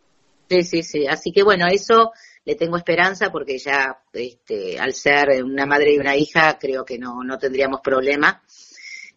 [0.50, 2.12] Sí, sí, sí, así que bueno, eso
[2.46, 6.98] le tengo esperanza porque ya este, al ser una madre y una hija creo que
[6.98, 8.42] no, no tendríamos problema.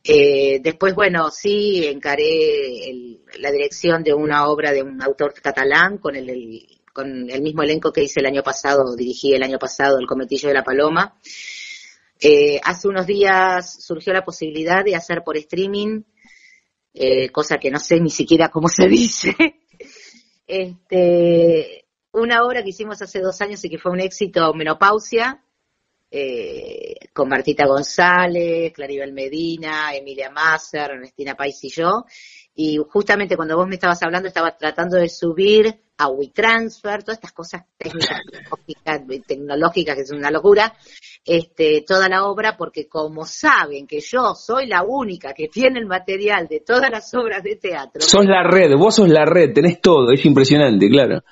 [0.09, 6.15] Eh, después, bueno, sí, encaré la dirección de una obra de un autor catalán con
[6.15, 10.07] el, con el mismo elenco que hice el año pasado, dirigí el año pasado El
[10.07, 11.19] Cometillo de la Paloma.
[12.21, 16.03] Eh, hace unos días surgió la posibilidad de hacer por streaming,
[16.95, 19.35] eh, cosa que no sé ni siquiera cómo se dice,
[20.47, 25.43] este, una obra que hicimos hace dos años y que fue un éxito, Menopausia,
[26.11, 32.05] eh, con Martita González, Claribel Medina, Emilia Masser, Ernestina Pais y yo.
[32.55, 37.33] Y justamente cuando vos me estabas hablando, estaba tratando de subir a WeTransfer, todas estas
[37.33, 38.21] cosas técnicas,
[39.27, 40.75] tecnológicas, que es una locura,
[41.25, 45.87] este, toda la obra, porque como saben que yo soy la única que tiene el
[45.87, 48.01] material de todas las obras de teatro.
[48.01, 51.23] Sos la red, vos sos la red, tenés todo, es impresionante, claro.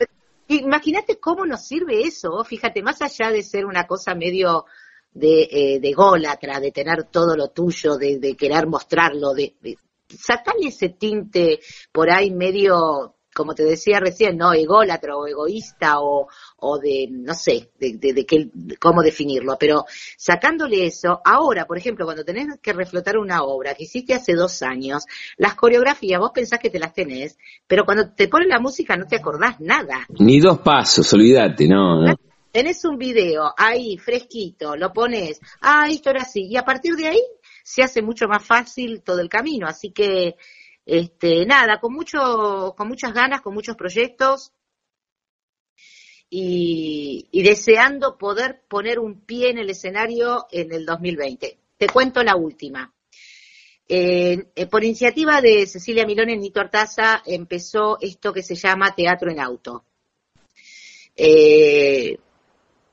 [0.49, 4.67] Imagínate cómo nos sirve eso, fíjate, más allá de ser una cosa medio
[5.13, 9.79] de, eh, de gólatra, de tener todo lo tuyo, de, de querer mostrarlo, de, de
[10.09, 11.61] sacarle ese tinte
[11.93, 14.53] por ahí medio como te decía recién, ¿no?
[14.53, 16.29] Ególatra o egoísta o,
[16.59, 18.49] o de, no sé, de, de, de qué,
[18.81, 19.85] cómo definirlo, pero
[20.17, 24.63] sacándole eso, ahora, por ejemplo, cuando tenés que reflotar una obra que hiciste hace dos
[24.63, 25.05] años,
[25.37, 29.07] las coreografías vos pensás que te las tenés, pero cuando te ponen la música no
[29.07, 30.07] te acordás nada.
[30.21, 32.01] Ni dos pasos, olvídate, no.
[32.01, 32.15] no.
[32.53, 37.09] Tenés un video ahí, fresquito, lo pones, ah, esto era así, y a partir de
[37.09, 37.23] ahí
[37.65, 40.37] se hace mucho más fácil todo el camino, así que
[40.87, 44.53] este, nada, con mucho, con muchas ganas, con muchos proyectos
[46.29, 51.59] y, y, deseando poder poner un pie en el escenario en el 2020.
[51.77, 52.95] Te cuento la última.
[53.87, 58.95] Eh, eh, por iniciativa de Cecilia Milón y Nito Artaza empezó esto que se llama
[58.95, 59.85] Teatro en Auto,
[61.15, 62.17] eh,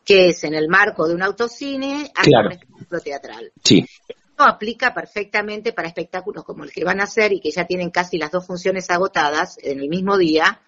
[0.03, 2.47] que es en el marco de un autocine Claro.
[2.47, 3.51] un espectáculo teatral.
[3.63, 3.85] Sí,
[4.43, 8.17] aplica perfectamente para espectáculos como el que van a hacer y que ya tienen casi
[8.17, 10.61] las dos funciones agotadas en el mismo día.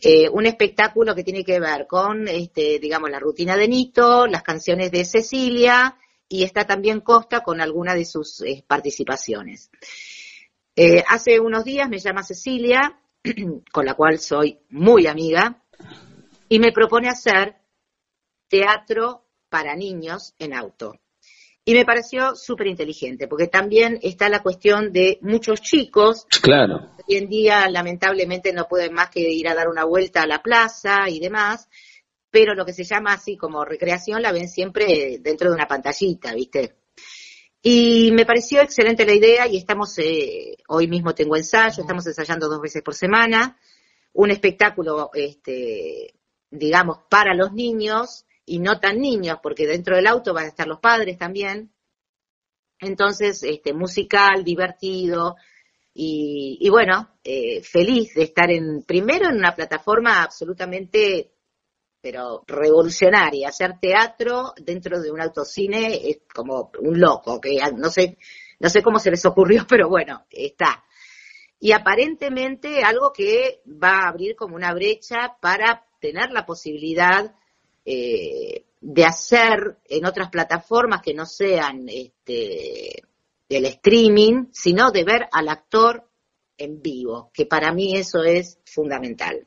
[0.00, 4.42] Eh, un espectáculo que tiene que ver con, este, digamos, la rutina de Nito, las
[4.42, 5.96] canciones de Cecilia
[6.32, 9.68] y está también Costa con alguna de sus eh, participaciones.
[10.76, 13.00] Eh, hace unos días me llama Cecilia,
[13.72, 15.62] con la cual soy muy amiga,
[16.48, 17.56] y me propone hacer
[18.48, 21.00] teatro para niños en auto.
[21.64, 26.90] Y me pareció súper inteligente, porque también está la cuestión de muchos chicos claro.
[27.06, 30.42] hoy en día lamentablemente no pueden más que ir a dar una vuelta a la
[30.42, 31.68] plaza y demás,
[32.30, 36.32] pero lo que se llama así como recreación la ven siempre dentro de una pantallita,
[36.34, 36.76] ¿viste?
[37.62, 42.48] Y me pareció excelente la idea y estamos, eh, hoy mismo tengo ensayo, estamos ensayando
[42.48, 43.58] dos veces por semana,
[44.14, 46.14] un espectáculo, este,
[46.50, 50.66] digamos, para los niños y no tan niños, porque dentro del auto van a estar
[50.66, 51.72] los padres también.
[52.80, 55.36] Entonces, este, musical, divertido,
[55.92, 61.32] y, y bueno, eh, feliz de estar en, primero en una plataforma absolutamente,
[62.00, 63.48] pero revolucionaria.
[63.48, 68.18] Hacer teatro dentro de un autocine es como un loco, que no sé,
[68.60, 70.84] no sé cómo se les ocurrió, pero bueno, está.
[71.58, 77.34] Y aparentemente algo que va a abrir como una brecha para tener la posibilidad
[77.92, 83.02] eh, de hacer en otras plataformas que no sean este,
[83.48, 86.04] streaming, sino de ver al actor
[86.56, 89.40] en vivo, que para mí eso es fundamental.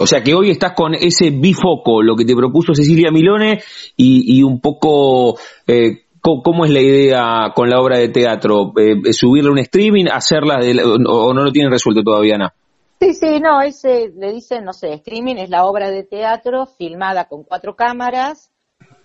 [0.00, 3.62] O sea que hoy estás con ese bifoco, lo que te propuso Cecilia Milone,
[3.96, 8.72] y, y un poco, eh, ¿cómo, ¿cómo, es la idea con la obra de teatro?
[8.76, 12.52] Eh, ¿Subirla a un streaming, hacerla, de o, no lo tienen resuelto todavía, Ana?
[13.00, 17.24] Sí, sí, no, ese, le dicen, no sé, streaming es la obra de teatro filmada
[17.28, 18.52] con cuatro cámaras,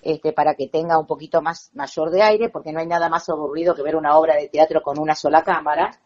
[0.01, 3.29] este, para que tenga un poquito más mayor de aire, porque no hay nada más
[3.29, 5.97] aburrido que ver una obra de teatro con una sola cámara,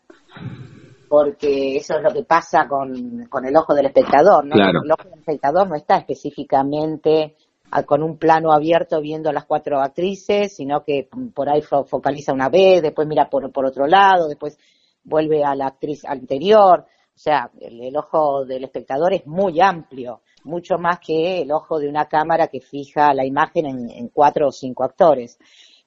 [1.10, 4.54] porque eso es lo que pasa con, con el ojo del espectador, ¿no?
[4.54, 4.82] Claro.
[4.84, 7.36] El ojo del espectador no está específicamente
[7.72, 11.86] a, con un plano abierto viendo a las cuatro actrices, sino que por ahí fo
[11.86, 14.60] focaliza una vez, después mira por, por otro lado, después
[15.04, 16.86] vuelve a la actriz anterior.
[17.20, 21.90] O sea, el, ojo del espectador es muy amplio mucho más que el ojo de
[21.90, 25.38] una cámara que fija la imagen en, en, cuatro o cinco actores.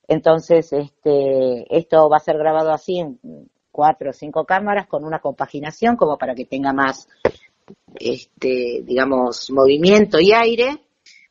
[0.07, 3.19] Entonces, este, esto va a ser grabado así en
[3.71, 7.09] cuatro o cinco cámaras con una compaginación como para que tenga más,
[7.95, 10.83] este, digamos, movimiento y aire.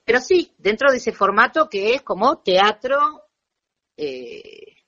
[0.03, 2.97] Pero sí, dentro de ese formato que es como teatro
[3.95, 4.80] eh,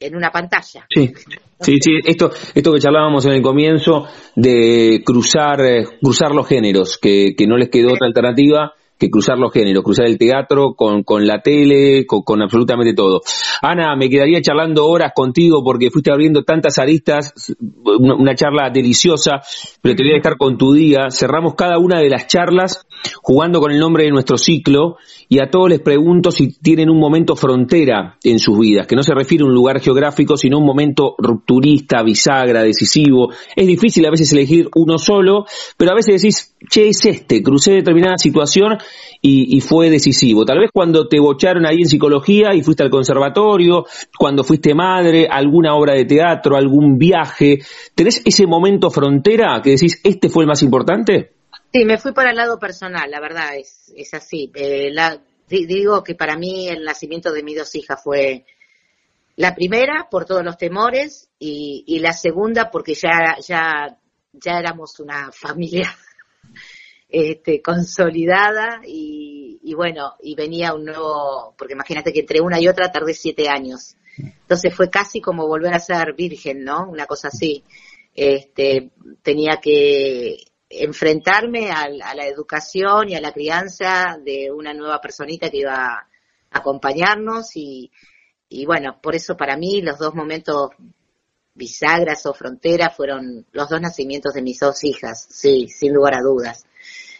[0.00, 0.86] en una pantalla.
[0.88, 1.12] Sí.
[1.60, 6.98] Sí, sí, esto, esto que charlábamos en el comienzo de cruzar, eh, cruzar los géneros,
[6.98, 11.04] que, que no les quedó otra alternativa que cruzar los géneros, cruzar el teatro con,
[11.04, 13.22] con la tele, con, absolutamente todo.
[13.62, 19.40] Ana, me quedaría charlando horas contigo porque fuiste abriendo tantas aristas, una, charla deliciosa,
[19.80, 21.10] pero te voy a dejar con tu día.
[21.10, 22.86] Cerramos cada una de las charlas
[23.22, 24.96] jugando con el nombre de nuestro ciclo
[25.28, 29.02] y a todos les pregunto si tienen un momento frontera en sus vidas, que no
[29.02, 33.30] se refiere a un lugar geográfico, sino un momento rupturista, bisagra, decisivo.
[33.54, 35.44] Es difícil a veces elegir uno solo,
[35.76, 38.78] pero a veces decís, che, es este, crucé determinada situación
[39.20, 40.44] y, fue decisivo.
[40.44, 43.84] Tal vez cuando te bocharon ahí en psicología y fuiste al conservatorio,
[44.16, 47.58] cuando fuiste madre, alguna obra de teatro, algún viaje.
[47.94, 51.32] ¿Tenés ese momento frontera que decís, este fue el más importante?
[51.72, 54.50] Sí, me fui para el lado personal, la verdad, es, es así.
[54.54, 54.90] Eh,
[55.48, 58.44] digo que para mí el nacimiento de mis dos hijas fue
[59.36, 63.96] la primera por todos los temores y, y la segunda porque ya, ya,
[64.32, 65.94] ya éramos una familia
[67.08, 72.90] este, consolidada y, bueno, y venía un nuevo, porque imagínate que entre una y otra
[72.90, 73.96] tardé siete años.
[74.16, 76.88] Entonces fue casi como volver a ser virgen, ¿no?
[76.88, 77.62] Una cosa así.
[78.14, 78.90] Este,
[79.22, 80.38] tenía que
[80.68, 86.08] enfrentarme a, la educación y a la crianza de una nueva personita que iba a
[86.50, 87.90] acompañarnos y,
[88.48, 90.70] y bueno, por eso para mí los dos momentos
[91.54, 96.22] bisagras o fronteras fueron los dos nacimientos de mis dos hijas, sí, sin lugar a
[96.22, 96.67] dudas.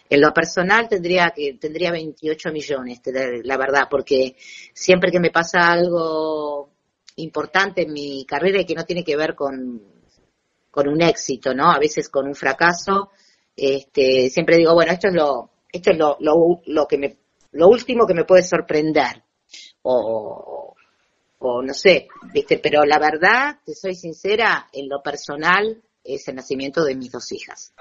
[0.09, 2.99] En lo personal tendría que tendría 28 millones,
[3.43, 4.35] la verdad, porque
[4.73, 6.71] siempre que me pasa algo
[7.17, 9.81] importante en mi carrera y que no tiene que ver con,
[10.71, 11.69] con un éxito, ¿no?
[11.71, 13.11] A veces con un fracaso,
[13.55, 17.17] este, siempre digo, bueno, esto es lo, esto es lo, lo, que me,
[17.51, 19.23] lo último que me puede sorprender.
[19.83, 20.75] O,
[21.39, 25.81] o no sé, viste, pero la verdad, te soy sincera, en lo personal,
[26.15, 27.73] es el nacimiento de mis dos hijas.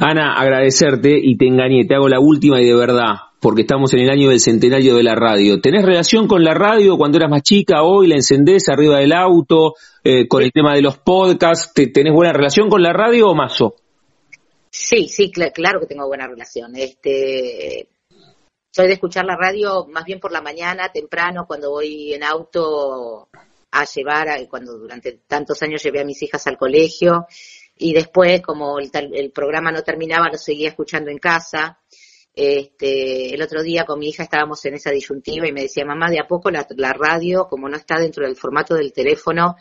[0.00, 4.00] Ana, agradecerte y te engañé, te hago la última y de verdad, porque estamos en
[4.00, 5.60] el año del centenario de la radio.
[5.60, 7.82] ¿Tenés relación con la radio cuando eras más chica?
[7.82, 9.74] Hoy la encendés arriba del auto,
[10.04, 11.72] eh, con el tema de los podcasts.
[11.74, 13.74] ¿Tenés buena relación con la radio o mazo?
[14.70, 16.74] Sí, sí, claro que tengo buena relación.
[16.76, 17.88] Este,
[18.70, 23.28] soy de escuchar la radio más bien por la mañana, temprano, cuando voy en auto
[23.70, 27.26] a llevar, cuando durante tantos años llevé a mis hijas al colegio
[27.82, 31.78] y después, como el, el programa no terminaba, lo seguía escuchando en casa.
[32.34, 36.08] Este, el otro día con mi hija estábamos en esa disyuntiva y me decía, mamá,
[36.08, 39.56] de a poco la, la radio, como no está dentro del formato del teléfono,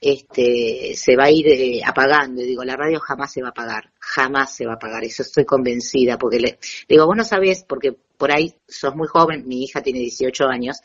[0.00, 2.40] este, se va a ir eh, apagando.
[2.40, 5.22] Y digo, la radio jamás se va a apagar, jamás se va a apagar, eso
[5.22, 6.58] estoy convencida, porque
[6.88, 10.80] digo, vos no sabés, porque por ahí sos muy joven, mi hija tiene 18 años,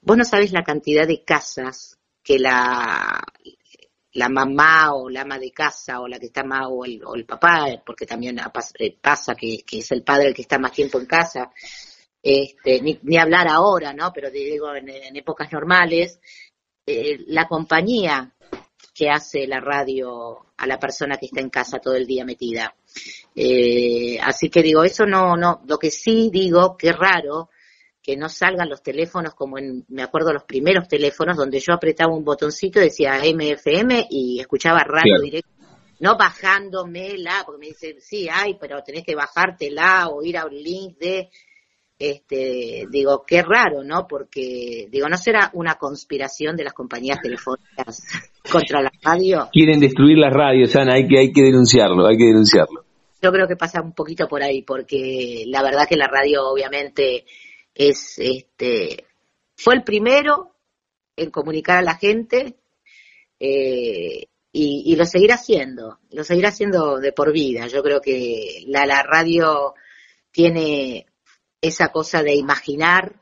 [0.00, 3.22] vos no sabés la cantidad de casas que la,
[4.14, 7.14] la mamá o la ama de casa o la que está más, o el, o
[7.14, 10.72] el papá, porque también eh, pasa que, que, es el padre el que está más
[10.72, 11.50] tiempo en casa,
[12.22, 14.12] este, ni, ni hablar ahora, ¿no?
[14.12, 16.20] Pero digo, en, épocas normales,
[16.86, 18.32] eh, la compañía
[18.94, 22.74] que hace la radio a la persona que está en casa todo el día metida.
[23.34, 27.50] Eh, así que digo, eso no, no, lo que sí digo, que raro
[28.04, 32.14] que no salgan los teléfonos como en, me acuerdo los primeros teléfonos donde yo apretaba
[32.14, 35.48] un botoncito, decía MFM y escuchaba radio directo,
[36.00, 40.54] no bajándomela, porque me dice, sí, hay, pero tenés que bajártela o ir a un
[40.54, 41.30] link de,
[41.98, 44.06] este, digo, qué raro, ¿no?
[44.06, 48.04] Porque, digo, ¿no será una conspiración de las compañías telefónicas
[48.52, 49.48] contra la radio?
[49.50, 52.84] Quieren destruir las radios, Ana, hay que, hay que denunciarlo, hay que denunciarlo.
[53.22, 57.24] Yo creo que pasa un poquito por ahí, porque la verdad que la radio obviamente
[57.74, 59.06] es, este,
[59.56, 60.54] fue el primero
[61.16, 62.56] en comunicar a la gente
[63.38, 67.66] eh, y, lo seguirá haciendo, lo seguirá haciendo de por vida.
[67.66, 69.74] Yo creo que la, la radio
[70.30, 71.06] tiene
[71.60, 73.20] esa cosa de imaginar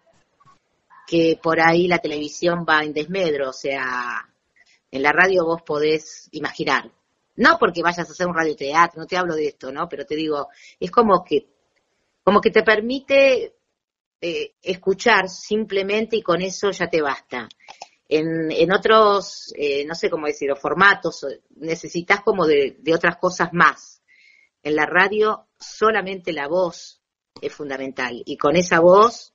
[1.06, 4.28] que por ahí la televisión va en desmedro, o sea,
[4.90, 6.90] en la radio vos podés imaginar.
[7.36, 9.88] No porque vayas a hacer un radioteatro, no te hablo de esto, ¿no?
[9.88, 10.48] Pero te digo,
[10.78, 11.48] es como que,
[12.22, 13.54] como que te permite
[14.24, 17.48] eh, escuchar simplemente y con eso ya te basta.
[18.08, 23.48] En, en otros, eh, no sé cómo decirlo, formatos, necesitas como de, de otras cosas
[23.52, 24.00] más.
[24.62, 27.02] En la radio solamente la voz
[27.40, 28.22] es fundamental.
[28.24, 29.34] Y con esa voz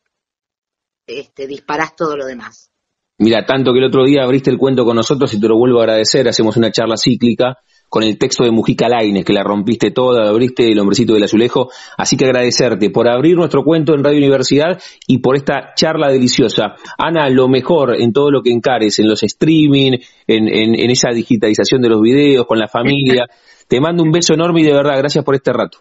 [1.05, 2.71] este, disparás todo lo demás.
[3.17, 5.79] Mira, tanto que el otro día abriste el cuento con nosotros y te lo vuelvo
[5.79, 7.57] a agradecer, hacemos una charla cíclica
[7.89, 11.69] con el texto de Mujica Laines, que la rompiste toda, abriste el hombrecito del azulejo,
[11.97, 16.75] así que agradecerte por abrir nuestro cuento en Radio Universidad y por esta charla deliciosa.
[16.97, 19.93] Ana, lo mejor en todo lo que encares, en los streaming,
[20.27, 23.25] en, en esa digitalización de los videos, con la familia.
[23.67, 25.79] Te mando un beso enorme y de verdad, gracias por este rato.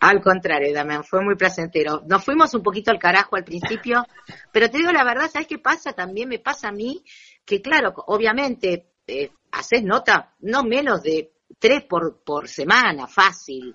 [0.00, 2.02] Al contrario, Damián, fue muy placentero.
[2.06, 4.04] Nos fuimos un poquito al carajo al principio,
[4.52, 5.94] pero te digo la verdad, ¿sabes qué pasa?
[5.94, 7.02] También me pasa a mí
[7.44, 13.74] que, claro, obviamente, eh, haces nota no menos de tres por, por semana, fácil,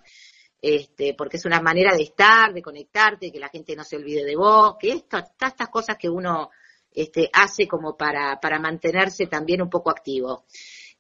[0.61, 4.25] este, porque es una manera de estar, de conectarte, que la gente no se olvide
[4.25, 6.49] de vos, que esto, estas cosas que uno
[6.91, 10.45] este, hace como para, para mantenerse también un poco activo.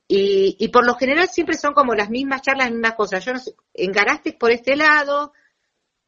[0.07, 3.23] Y, y, por lo general siempre son como las mismas charlas, las mismas cosas.
[3.23, 5.33] Yo no sé, engaraste por este lado,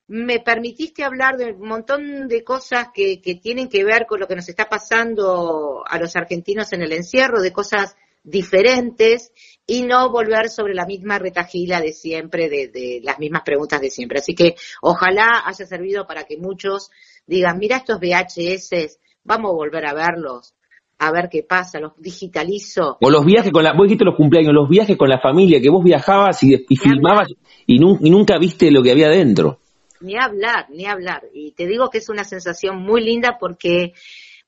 [0.07, 4.27] me permitiste hablar de un montón de cosas que, que tienen que ver con lo
[4.27, 9.31] que nos está pasando a los argentinos en el encierro, de cosas diferentes
[9.67, 13.89] y no volver sobre la misma retajila de siempre, de, de, las mismas preguntas de
[13.89, 14.19] siempre.
[14.19, 16.91] Así que ojalá haya servido para que muchos
[17.25, 20.53] digan, mira estos VHS, vamos a volver a verlos,
[20.97, 22.97] a ver qué pasa, los digitalizo.
[23.01, 25.69] O los viajes con la, vos dijiste los cumpleaños, los viajes con la familia, que
[25.69, 27.29] vos viajabas y, y filmabas
[27.65, 29.59] y, nu, y, nunca viste lo que había dentro.
[29.99, 31.23] Ni hablar, ni hablar.
[31.33, 33.93] Y te digo que es una sensación muy linda porque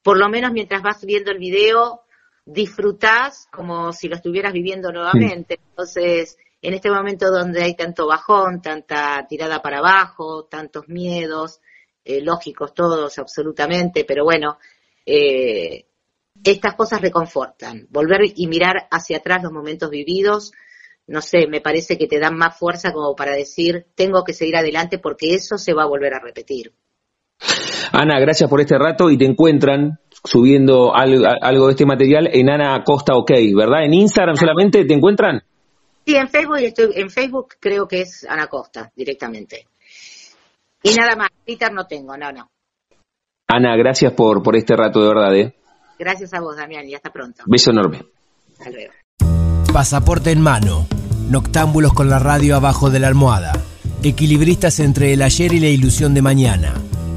[0.04, 2.02] por lo menos mientras vas viendo el video,
[2.46, 5.56] disfrutás como si lo estuvieras viviendo nuevamente.
[5.56, 5.62] Sí.
[5.70, 11.60] Entonces, en este momento donde hay tanto bajón, tanta tirada para abajo, tantos miedos,
[12.06, 14.58] eh, lógicos todos, absolutamente, pero bueno,
[15.06, 15.86] eh,
[16.44, 17.88] estas cosas reconfortan.
[17.90, 20.52] Volver y mirar hacia atrás los momentos vividos,
[21.08, 24.56] no sé, me parece que te dan más fuerza como para decir, tengo que seguir
[24.56, 26.74] adelante porque eso se va a volver a repetir.
[27.96, 32.50] Ana, gracias por este rato y te encuentran subiendo algo, algo de este material en
[32.50, 33.86] Ana Costa OK, ¿verdad?
[33.86, 35.44] ¿En Instagram solamente te encuentran?
[36.04, 39.68] Sí, en Facebook, estoy, en Facebook creo que es Ana Costa directamente.
[40.82, 42.50] Y nada más, Twitter no tengo, no, no.
[43.48, 45.56] Ana, gracias por, por este rato de verdad, ¿eh?
[46.00, 47.44] Gracias a vos, Damián, y hasta pronto.
[47.46, 48.02] Beso enorme.
[48.58, 48.94] Hasta luego.
[49.72, 50.88] Pasaporte en mano.
[51.30, 53.54] Noctámbulos con la radio abajo de la almohada.
[54.02, 56.74] Equilibristas entre el ayer y la ilusión de mañana.